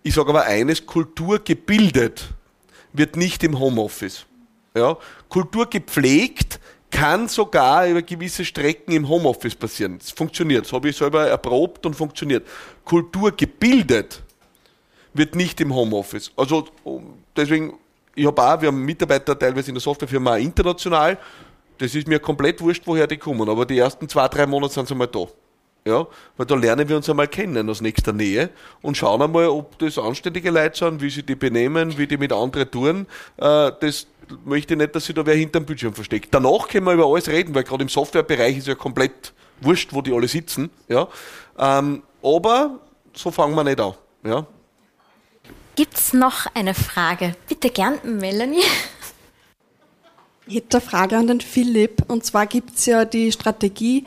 [0.02, 2.28] Ich sage aber eines, Kultur gebildet
[2.92, 4.26] wird nicht im Homeoffice.
[4.74, 4.96] Ja?
[5.28, 6.58] Kultur gepflegt
[6.90, 9.98] kann sogar über gewisse Strecken im Homeoffice passieren.
[9.98, 10.64] Das funktioniert.
[10.64, 12.46] Das habe ich selber erprobt und funktioniert.
[12.84, 14.22] Kultur gebildet
[15.14, 16.30] wird nicht im Homeoffice.
[16.36, 16.66] Also
[17.36, 17.74] deswegen,
[18.14, 21.18] ich habe auch, wir haben Mitarbeiter teilweise in der Softwarefirma international.
[21.78, 23.48] Das ist mir komplett wurscht, woher die kommen.
[23.48, 25.26] Aber die ersten zwei, drei Monate sind sie mal da.
[25.86, 26.06] Ja,
[26.36, 28.50] weil da lernen wir uns einmal kennen aus nächster Nähe
[28.82, 32.34] und schauen einmal, ob das anständige Leute sind, wie sie die benehmen, wie die mit
[32.34, 33.06] anderen tun.
[33.38, 34.06] Äh, das
[34.44, 36.34] möchte ich nicht, dass sich da wer hinterm Bildschirm versteckt.
[36.34, 39.32] Danach können wir über alles reden, weil gerade im Softwarebereich ist ja komplett
[39.62, 40.70] wurscht, wo die alle sitzen.
[40.86, 41.08] Ja,
[41.58, 42.78] ähm, aber
[43.14, 43.94] so fangen wir nicht an.
[44.22, 44.46] Ja.
[45.76, 47.34] Gibt es noch eine Frage?
[47.48, 48.62] Bitte gern, Melanie.
[50.46, 52.02] Ich hätte eine Frage an den Philipp.
[52.08, 54.04] Und zwar gibt es ja die Strategie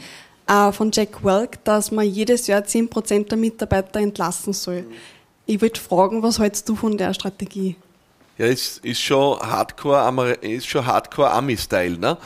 [0.47, 4.85] äh, von Jack Welk, dass man jedes Jahr 10% der Mitarbeiter entlassen soll.
[5.45, 7.75] Ich würde fragen, was hältst du von der Strategie?
[8.37, 12.17] Ja, es ist schon Hardcore, ist schon Hardcore Ami-Style, ne?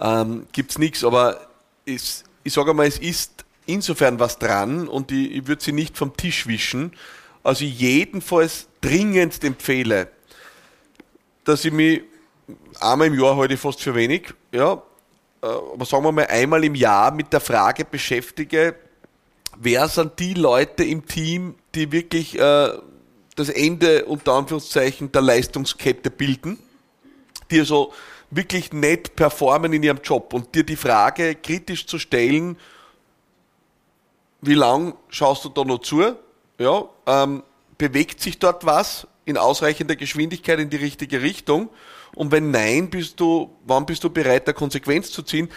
[0.00, 1.40] Ähm, gibt's nichts, aber
[1.86, 5.96] es, ich sage mal, es ist insofern was dran und ich, ich würde sie nicht
[5.96, 6.92] vom Tisch wischen.
[7.44, 10.08] Also jedenfalls dringend empfehle,
[11.44, 12.02] dass ich mich
[12.80, 14.74] einmal im Jahr heute fast für wenig, ja,
[15.42, 18.76] äh, aber sagen wir mal einmal im Jahr mit der Frage beschäftige,
[19.56, 22.72] wer sind die Leute im Team, die wirklich äh,
[23.36, 26.58] das Ende unter Anführungszeichen der Leistungskette bilden,
[27.50, 27.92] die also
[28.30, 32.56] wirklich nicht performen in ihrem Job und dir die Frage kritisch zu stellen,
[34.40, 36.16] wie lang schaust du da noch zu?
[36.58, 37.42] Ja, ähm,
[37.82, 41.68] bewegt sich dort was in ausreichender Geschwindigkeit in die richtige Richtung?
[42.14, 45.48] Und wenn nein, bist du, wann bist du bereit, der Konsequenz zu ziehen?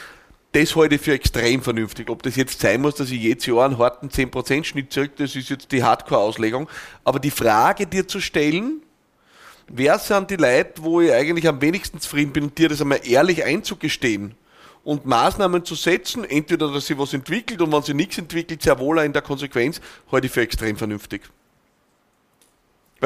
[0.51, 2.09] Das halte ich für extrem vernünftig.
[2.09, 5.35] Ob das jetzt sein muss, dass ich jedes Jahr einen harten 10% Schnitt zurück, das
[5.35, 6.67] ist jetzt die Hardcore-Auslegung.
[7.03, 8.81] Aber die Frage dir zu stellen,
[9.67, 13.43] wer sind die Leute, wo ich eigentlich am wenigsten zufrieden bin dir das einmal ehrlich
[13.43, 14.33] einzugestehen
[14.83, 18.79] und Maßnahmen zu setzen, entweder, dass sie was entwickelt und wenn sie nichts entwickelt, sehr
[18.79, 19.79] wohl in der Konsequenz,
[20.11, 21.21] halte ich für extrem vernünftig.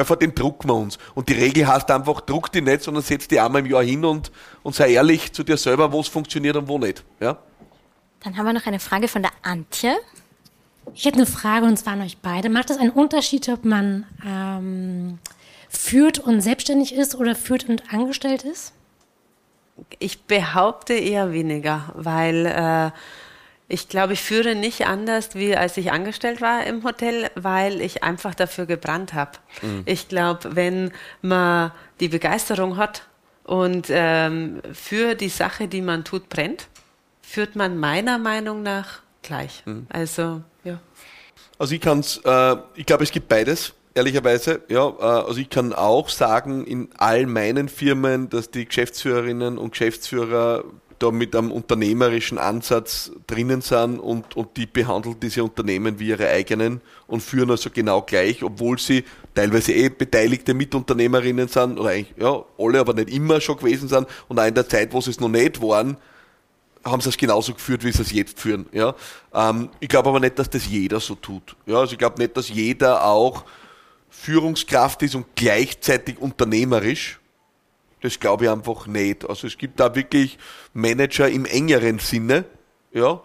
[0.00, 0.96] Weil vor dem drucken wir uns.
[1.14, 4.02] Und die Regel heißt einfach, druck die nicht, sondern setz die einmal im Jahr hin
[4.02, 4.32] und,
[4.62, 7.04] und sei ehrlich zu dir selber, wo es funktioniert und wo nicht.
[7.20, 7.36] Ja?
[8.20, 9.94] Dann haben wir noch eine Frage von der Antje.
[10.94, 12.48] Ich hätte eine Frage und zwar an euch beide.
[12.48, 15.18] Macht es einen Unterschied, ob man ähm,
[15.68, 18.72] führt und selbstständig ist oder führt und angestellt ist?
[19.98, 22.90] ich behaupte eher weniger, weil äh,
[23.70, 28.02] ich glaube, ich führe nicht anders, wie als ich angestellt war im Hotel, weil ich
[28.02, 29.32] einfach dafür gebrannt habe.
[29.62, 29.82] Mhm.
[29.86, 30.92] Ich glaube, wenn
[31.22, 33.06] man die Begeisterung hat
[33.44, 36.66] und ähm, für die Sache, die man tut, brennt,
[37.22, 39.62] führt man meiner Meinung nach gleich.
[39.66, 39.86] Mhm.
[39.88, 40.80] Also, ja.
[41.56, 44.62] Also ich kann es, äh, ich glaube, es gibt beides ehrlicherweise.
[44.68, 49.70] Ja, äh, also ich kann auch sagen, in all meinen Firmen, dass die Geschäftsführerinnen und
[49.70, 50.64] Geschäftsführer
[51.00, 56.28] da mit einem unternehmerischen Ansatz drinnen sind und, und die behandeln diese Unternehmen wie ihre
[56.28, 62.14] eigenen und führen also genau gleich, obwohl sie teilweise eh beteiligte Mitunternehmerinnen sind oder eigentlich,
[62.18, 65.10] ja, alle, aber nicht immer schon gewesen sind und auch in der Zeit, wo sie
[65.10, 65.96] es noch nicht waren,
[66.84, 68.66] haben sie es genauso geführt, wie sie es jetzt führen.
[68.72, 68.94] Ja?
[69.32, 71.56] Ähm, ich glaube aber nicht, dass das jeder so tut.
[71.66, 71.78] Ja?
[71.78, 73.44] Also ich glaube nicht, dass jeder auch
[74.10, 77.19] Führungskraft ist und gleichzeitig unternehmerisch.
[78.02, 79.28] Das glaube ich einfach nicht.
[79.28, 80.38] Also es gibt da wirklich
[80.72, 82.44] Manager im engeren Sinne,
[82.92, 83.20] ja.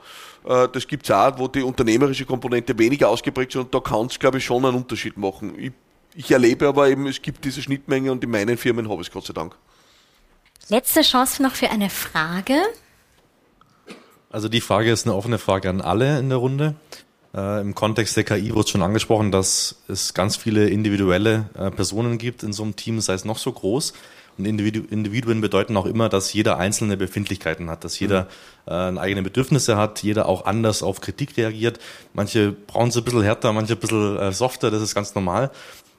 [0.45, 4.07] Äh, das gibt es auch, wo die unternehmerische Komponente weniger ausgeprägt ist und da kann
[4.07, 5.57] es, glaube ich, schon einen Unterschied machen.
[5.57, 5.71] Ich,
[6.15, 9.13] ich erlebe aber eben, es gibt diese Schnittmenge und in meinen Firmen habe ich es
[9.13, 9.55] Gott sei Dank.
[10.69, 12.59] Letzte Chance noch für eine Frage.
[14.31, 16.75] Also die Frage ist eine offene Frage an alle in der Runde.
[17.35, 22.17] Äh, Im Kontext der KI wurde schon angesprochen, dass es ganz viele individuelle äh, Personen
[22.17, 23.93] gibt in so einem Team, sei es noch so groß.
[24.37, 28.27] Und Individu Individuen bedeuten auch immer, dass jeder einzelne Befindlichkeiten hat, dass jeder
[28.67, 31.79] äh, eigene Bedürfnisse hat, jeder auch anders auf Kritik reagiert.
[32.13, 35.51] Manche brauchen es ein bisschen härter, manche ein bisschen äh, softer, das ist ganz normal.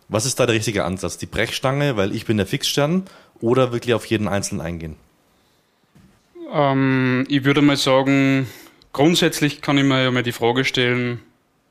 [0.09, 1.19] Was ist da der richtige Ansatz?
[1.19, 3.05] Die Brechstange, weil ich bin der Fixstern,
[3.41, 4.97] oder wirklich auf jeden Einzelnen eingehen?
[6.53, 8.47] Ähm, ich würde mal sagen,
[8.93, 11.21] grundsätzlich kann ich mir ja mal die Frage stellen,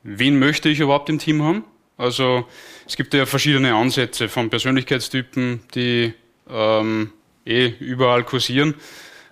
[0.02, 1.64] wen möchte ich überhaupt im Team haben?
[1.96, 2.46] Also
[2.86, 6.12] es gibt ja verschiedene Ansätze von Persönlichkeitstypen, die
[6.50, 7.12] ähm,
[7.44, 8.74] eh überall kursieren.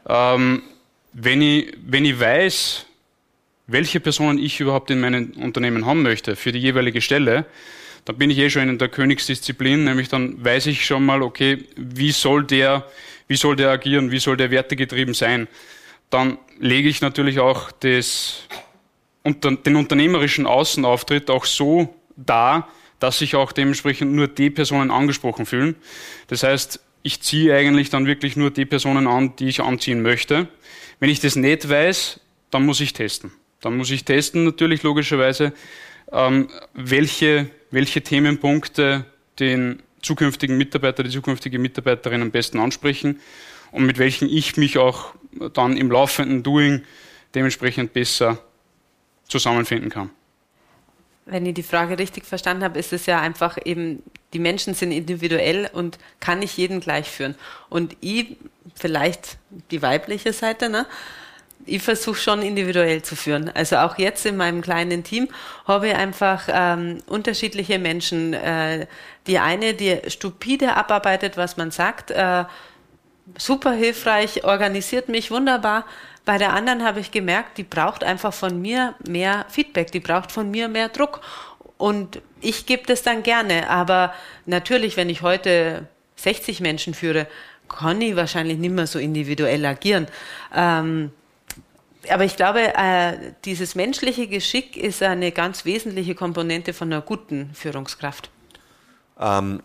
[0.09, 0.63] Ähm,
[1.13, 2.87] wenn, ich, wenn ich weiß,
[3.67, 7.47] welche Personen ich überhaupt in meinem Unternehmen haben möchte für die jeweilige Stelle,
[8.05, 11.65] dann bin ich eh schon in der Königsdisziplin, nämlich dann weiß ich schon mal, okay,
[11.77, 12.87] wie soll der,
[13.29, 15.49] wie soll der agieren, wie soll der wertegetrieben sein.
[16.11, 18.47] Dann lege ich natürlich auch das,
[19.25, 22.69] den unternehmerischen Außenauftritt auch so dar,
[23.01, 25.75] dass sich auch dementsprechend nur die Personen angesprochen fühlen.
[26.29, 30.49] Das heißt, ich ziehe eigentlich dann wirklich nur die Personen an, die ich anziehen möchte.
[30.99, 32.19] Wenn ich das nicht weiß,
[32.51, 33.31] dann muss ich testen.
[33.61, 35.53] Dann muss ich testen natürlich logischerweise,
[36.11, 39.05] ähm, welche, welche Themenpunkte
[39.39, 43.21] den zukünftigen Mitarbeiter, die zukünftige Mitarbeiterin am besten ansprechen
[43.71, 45.15] und mit welchen ich mich auch
[45.53, 46.83] dann im laufenden Doing
[47.35, 48.39] dementsprechend besser
[49.29, 50.11] zusammenfinden kann.
[51.27, 54.03] Wenn ich die Frage richtig verstanden habe, ist es ja einfach eben,
[54.33, 57.35] die Menschen sind individuell und kann nicht jeden gleich führen.
[57.71, 58.37] Und ich,
[58.75, 59.39] vielleicht
[59.71, 60.87] die weibliche Seite, ne?
[61.67, 63.51] ich versuche schon individuell zu führen.
[63.55, 65.29] Also auch jetzt in meinem kleinen Team
[65.67, 68.35] habe ich einfach ähm, unterschiedliche Menschen.
[68.35, 68.87] Äh,
[69.27, 72.45] die eine, die stupide abarbeitet, was man sagt, äh,
[73.39, 75.87] super hilfreich, organisiert mich wunderbar.
[76.25, 80.33] Bei der anderen habe ich gemerkt, die braucht einfach von mir mehr Feedback, die braucht
[80.33, 81.21] von mir mehr Druck.
[81.77, 83.69] Und ich gebe das dann gerne.
[83.69, 84.15] Aber
[84.47, 87.27] natürlich, wenn ich heute 60 Menschen führe,
[87.69, 90.07] kann ich wahrscheinlich nicht mehr so individuell agieren.
[90.55, 91.11] Ähm,
[92.11, 97.51] aber ich glaube, äh, dieses menschliche Geschick ist eine ganz wesentliche Komponente von einer guten
[97.55, 98.31] Führungskraft.
[99.19, 99.63] Ähm,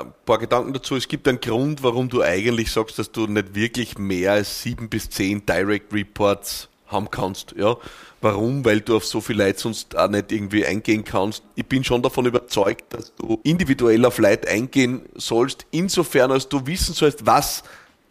[0.00, 0.96] ein paar Gedanken dazu.
[0.96, 4.88] Es gibt einen Grund, warum du eigentlich sagst, dass du nicht wirklich mehr als sieben
[4.88, 7.54] bis zehn Direct Reports haben kannst.
[7.56, 7.76] Ja?
[8.20, 8.64] Warum?
[8.64, 11.42] Weil du auf so viel Leute sonst auch nicht irgendwie eingehen kannst.
[11.56, 16.66] Ich bin schon davon überzeugt, dass du individuell auf Leute eingehen sollst, insofern als du
[16.66, 17.64] wissen sollst, was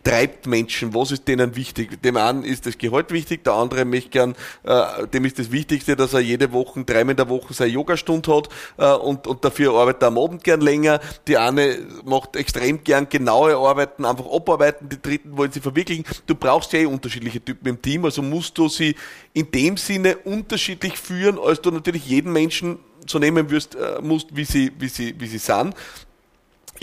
[0.03, 2.01] treibt Menschen, was ist denen wichtig?
[2.01, 5.95] Dem einen ist das Gehalt wichtig, der andere möchte gern, äh, dem ist das Wichtigste,
[5.95, 9.73] dass er jede Woche, dreimal in der Woche seine Yogastunde hat äh, und, und dafür
[9.73, 10.99] arbeitet er am Abend gern länger.
[11.27, 16.05] Die eine macht extrem gern genaue Arbeiten, einfach abarbeiten, die dritten wollen sie verwirklichen.
[16.25, 18.95] Du brauchst ja eh unterschiedliche Typen im Team, also musst du sie
[19.33, 24.35] in dem Sinne unterschiedlich führen, als du natürlich jeden Menschen so nehmen wirst, äh, musst,
[24.35, 25.75] wie sie, wie sie, wie sie sind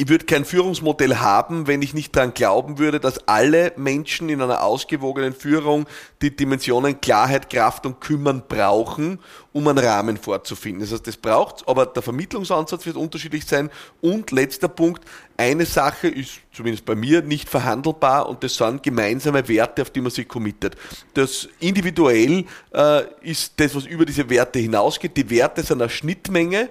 [0.01, 4.41] ich würde kein Führungsmodell haben, wenn ich nicht daran glauben würde, dass alle Menschen in
[4.41, 5.87] einer ausgewogenen Führung
[6.23, 9.19] die Dimensionen Klarheit, Kraft und Kümmern brauchen,
[9.53, 10.83] um einen Rahmen vorzufinden.
[10.83, 13.71] Das heißt, das braucht aber der Vermittlungsansatz wird unterschiedlich sein.
[14.01, 15.05] Und letzter Punkt,
[15.37, 20.01] eine Sache ist zumindest bei mir nicht verhandelbar und das sind gemeinsame Werte, auf die
[20.01, 20.77] man sich committet.
[21.15, 25.17] Das individuell äh, ist das, was über diese Werte hinausgeht.
[25.17, 26.71] Die Werte sind eine Schnittmenge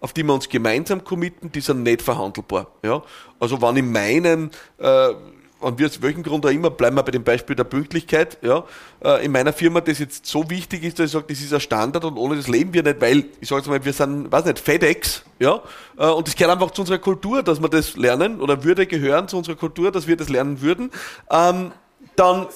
[0.00, 2.68] auf die wir uns gemeinsam committen, die sind nicht verhandelbar.
[2.82, 3.02] Ja?
[3.40, 5.14] Also wenn in meinem äh,
[5.60, 8.64] und wir aus welchem Grund auch immer, bleiben wir bei dem Beispiel der Pünktlichkeit, ja,
[9.04, 11.60] äh, in meiner Firma das jetzt so wichtig ist, dass ich sage, das ist ein
[11.60, 14.44] Standard und ohne das leben wir nicht, weil, ich sage jetzt mal, wir sind, weiß
[14.44, 15.60] nicht, FedEx, ja,
[15.98, 19.28] äh, und das gehört einfach zu unserer Kultur, dass wir das lernen oder würde gehören
[19.28, 20.90] zu unserer Kultur, dass wir das lernen würden,
[21.30, 21.72] ähm,
[22.14, 22.46] dann,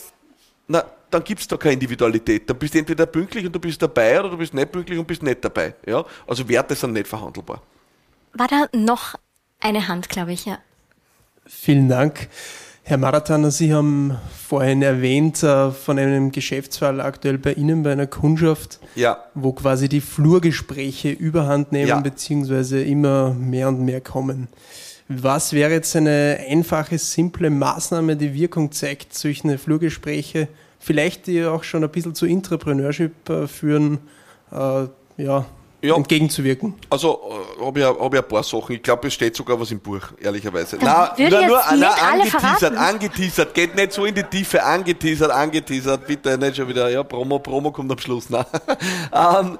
[0.68, 2.48] na, dann gibt's da keine Individualität.
[2.48, 5.06] Dann bist du entweder pünktlich und du bist dabei oder du bist nicht pünktlich und
[5.06, 5.74] bist nicht dabei.
[5.86, 6.04] Ja?
[6.26, 7.62] Also Werte sind nicht verhandelbar.
[8.34, 9.14] War da noch
[9.60, 10.58] eine Hand, glaube ich, ja.
[11.46, 12.28] Vielen Dank.
[12.84, 18.08] Herr Marathaner, Sie haben vorhin erwähnt äh, von einem Geschäftsfall aktuell bei Ihnen, bei einer
[18.08, 19.18] Kundschaft, ja.
[19.34, 22.00] wo quasi die Flurgespräche überhand nehmen, ja.
[22.00, 24.48] beziehungsweise immer mehr und mehr kommen.
[25.08, 30.48] Was wäre jetzt eine einfache, simple Maßnahme, die Wirkung zeigt, solche Flurgespräche,
[30.82, 34.00] vielleicht die auch schon ein bisschen zu Entrepreneurship äh, führen,
[34.50, 34.56] äh,
[35.16, 35.46] ja,
[35.80, 35.96] ja.
[35.96, 36.74] entgegenzuwirken?
[36.90, 37.20] Also
[37.58, 38.74] äh, habe ich, hab ich ein paar Sachen.
[38.74, 40.76] Ich glaube, es steht sogar was im Buch, ehrlicherweise.
[40.78, 43.54] Dann nein, nur, nein, angeteasert, angeteasert.
[43.54, 44.62] Geht nicht so in die Tiefe.
[44.62, 46.06] Angeteasert, angeteasert.
[46.06, 46.90] Bitte nicht schon wieder.
[46.90, 48.28] Ja, Promo, Promo kommt am Schluss.
[48.28, 48.44] Nein.
[49.12, 49.58] um, ähm,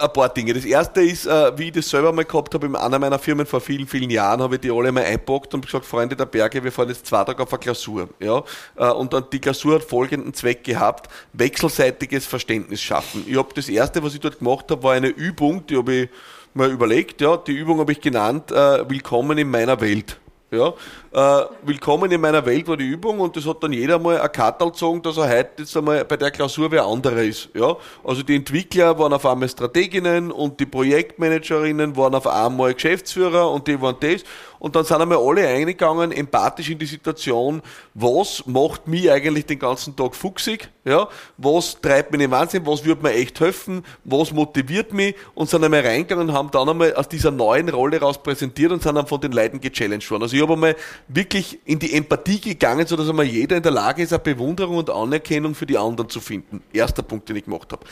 [0.00, 0.54] ein paar Dinge.
[0.54, 3.46] Das erste ist, äh, wie ich das selber mal gehabt habe in einer meiner Firmen
[3.46, 6.62] vor vielen, vielen Jahren, habe ich die alle mal einpackt und gesagt, Freunde der Berge,
[6.62, 8.08] wir fahren jetzt zwei Tage auf eine Klausur.
[8.20, 8.42] Ja?
[8.76, 13.24] Äh, und dann die Klausur hat folgenden Zweck gehabt, wechselseitiges Verständnis schaffen.
[13.26, 16.08] Ich habe das erste, was ich dort gemacht habe, war eine Übung, die habe ich
[16.54, 20.18] mal überlegt, ja, die Übung habe ich genannt, äh, Willkommen in meiner Welt.
[20.52, 20.74] Ja,
[21.12, 24.28] äh, willkommen in meiner Welt war die Übung und das hat dann jeder mal eine
[24.28, 27.48] Karte gezogen, dass er heute jetzt einmal bei der Klausur wer anderer ist.
[27.54, 27.74] Ja,
[28.04, 33.66] also die Entwickler waren auf einmal Strateginnen und die Projektmanagerinnen waren auf einmal Geschäftsführer und
[33.66, 34.24] die waren das
[34.62, 37.62] und dann sind einmal alle eingegangen, empathisch in die Situation,
[37.94, 42.64] was macht mich eigentlich den ganzen Tag fuchsig, ja, was treibt mich in den Wahnsinn,
[42.64, 46.68] was würde mir echt helfen, was motiviert mich und sind einmal reingegangen und haben dann
[46.68, 50.22] einmal aus dieser neuen Rolle raus präsentiert und sind dann von den Leuten gechallenged worden.
[50.22, 50.76] Also ich habe einmal
[51.08, 54.90] wirklich in die Empathie gegangen, sodass einmal jeder in der Lage ist, eine Bewunderung und
[54.90, 56.62] Anerkennung für die anderen zu finden.
[56.72, 57.84] Erster Punkt, den ich gemacht habe.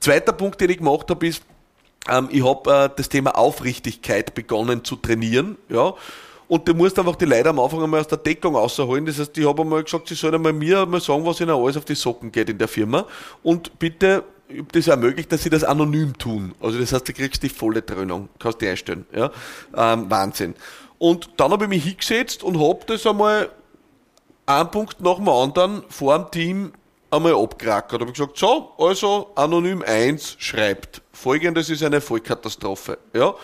[0.00, 1.44] Zweiter Punkt, den ich gemacht habe, ist,
[2.10, 5.56] ähm, ich habe äh, das Thema Aufrichtigkeit begonnen zu trainieren.
[5.68, 5.94] Ja,
[6.48, 9.04] und du musst einfach die Leute am Anfang einmal aus der Deckung rausholen.
[9.04, 11.76] Das heißt, ich habe einmal gesagt, sie sollen einmal mir mal sagen, was ihnen alles
[11.76, 13.04] auf die Socken geht in der Firma.
[13.42, 14.22] Und bitte,
[14.70, 16.54] das ermöglicht, dass sie das anonym tun.
[16.60, 19.06] Also das heißt, du kriegst die volle Trennung, kannst du einstellen.
[19.12, 19.30] Ja?
[19.76, 20.54] Ähm, Wahnsinn.
[20.98, 23.50] Und dann habe ich mich hingesetzt und habe das einmal
[24.46, 26.72] einen Punkt nach dem anderen vor dem Team
[27.16, 28.00] einmal abgerackert.
[28.00, 32.98] habe gesagt, so, also anonym 1 schreibt, folgendes ist eine Vollkatastrophe.
[33.12, 33.34] Ja?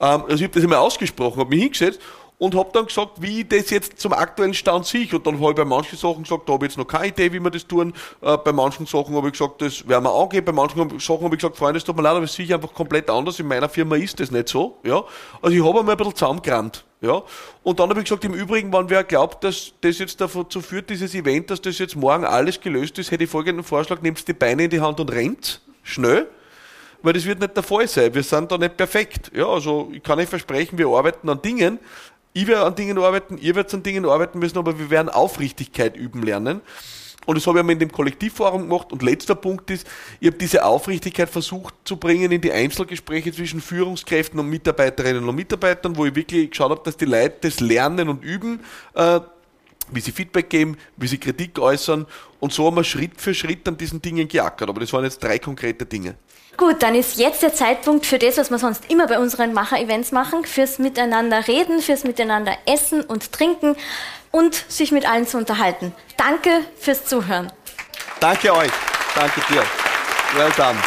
[0.00, 2.00] Ähm, also ich habe das einmal ausgesprochen, habe mich hingesetzt
[2.38, 5.08] und habe dann gesagt, wie das jetzt zum aktuellen Stand sehe.
[5.12, 7.32] Und dann habe ich bei manchen Sachen gesagt, da habe ich jetzt noch keine Idee,
[7.32, 7.92] wie wir das tun.
[8.20, 10.44] Äh, bei manchen Sachen habe ich gesagt, das werden wir angehen.
[10.44, 12.54] Bei manchen Sachen habe ich gesagt, Freunde, es tut mir leid, aber es sehe ich
[12.54, 13.40] einfach komplett anders.
[13.40, 14.78] In meiner Firma ist das nicht so.
[14.84, 15.02] Ja?
[15.42, 16.84] Also ich habe einmal ein bisschen zusammengerannt.
[17.00, 17.22] Ja?
[17.62, 20.90] Und dann habe ich gesagt, im Übrigen, wenn wer glaubt, dass das jetzt dazu führt,
[20.90, 24.32] dieses Event, dass das jetzt morgen alles gelöst ist, hätte ich folgenden Vorschlag, nehmt die
[24.32, 25.60] Beine in die Hand und rennt.
[25.82, 26.28] Schnell
[27.02, 28.12] weil das wird nicht der Fall sein.
[28.14, 29.30] Wir sind da nicht perfekt.
[29.34, 31.78] Ja, also ich kann nicht versprechen, wir arbeiten an Dingen,
[32.32, 35.96] ich werde an Dingen arbeiten, ihr werdet an Dingen arbeiten müssen, aber wir werden Aufrichtigkeit
[35.96, 36.60] üben lernen.
[37.28, 38.90] Und das habe ich einmal in dem Kollektivforum gemacht.
[38.90, 39.86] Und letzter Punkt ist,
[40.18, 45.34] ich habe diese Aufrichtigkeit versucht zu bringen in die Einzelgespräche zwischen Führungskräften und Mitarbeiterinnen und
[45.36, 48.60] Mitarbeitern, wo ich wirklich geschaut habe, dass die Leute das lernen und üben,
[48.94, 49.20] äh,
[49.90, 52.06] wie sie Feedback geben, wie sie Kritik äußern.
[52.40, 54.70] Und so haben wir Schritt für Schritt an diesen Dingen geackert.
[54.70, 56.14] Aber das waren jetzt drei konkrete Dinge.
[56.56, 60.12] Gut, dann ist jetzt der Zeitpunkt für das, was wir sonst immer bei unseren Macher-Events
[60.12, 63.76] machen, fürs Miteinander reden, fürs Miteinander essen und trinken
[64.30, 65.94] und sich mit allen zu unterhalten.
[66.16, 67.52] Danke fürs Zuhören.
[68.20, 68.72] Danke euch.
[69.14, 69.62] Danke dir.
[70.34, 70.78] Well done.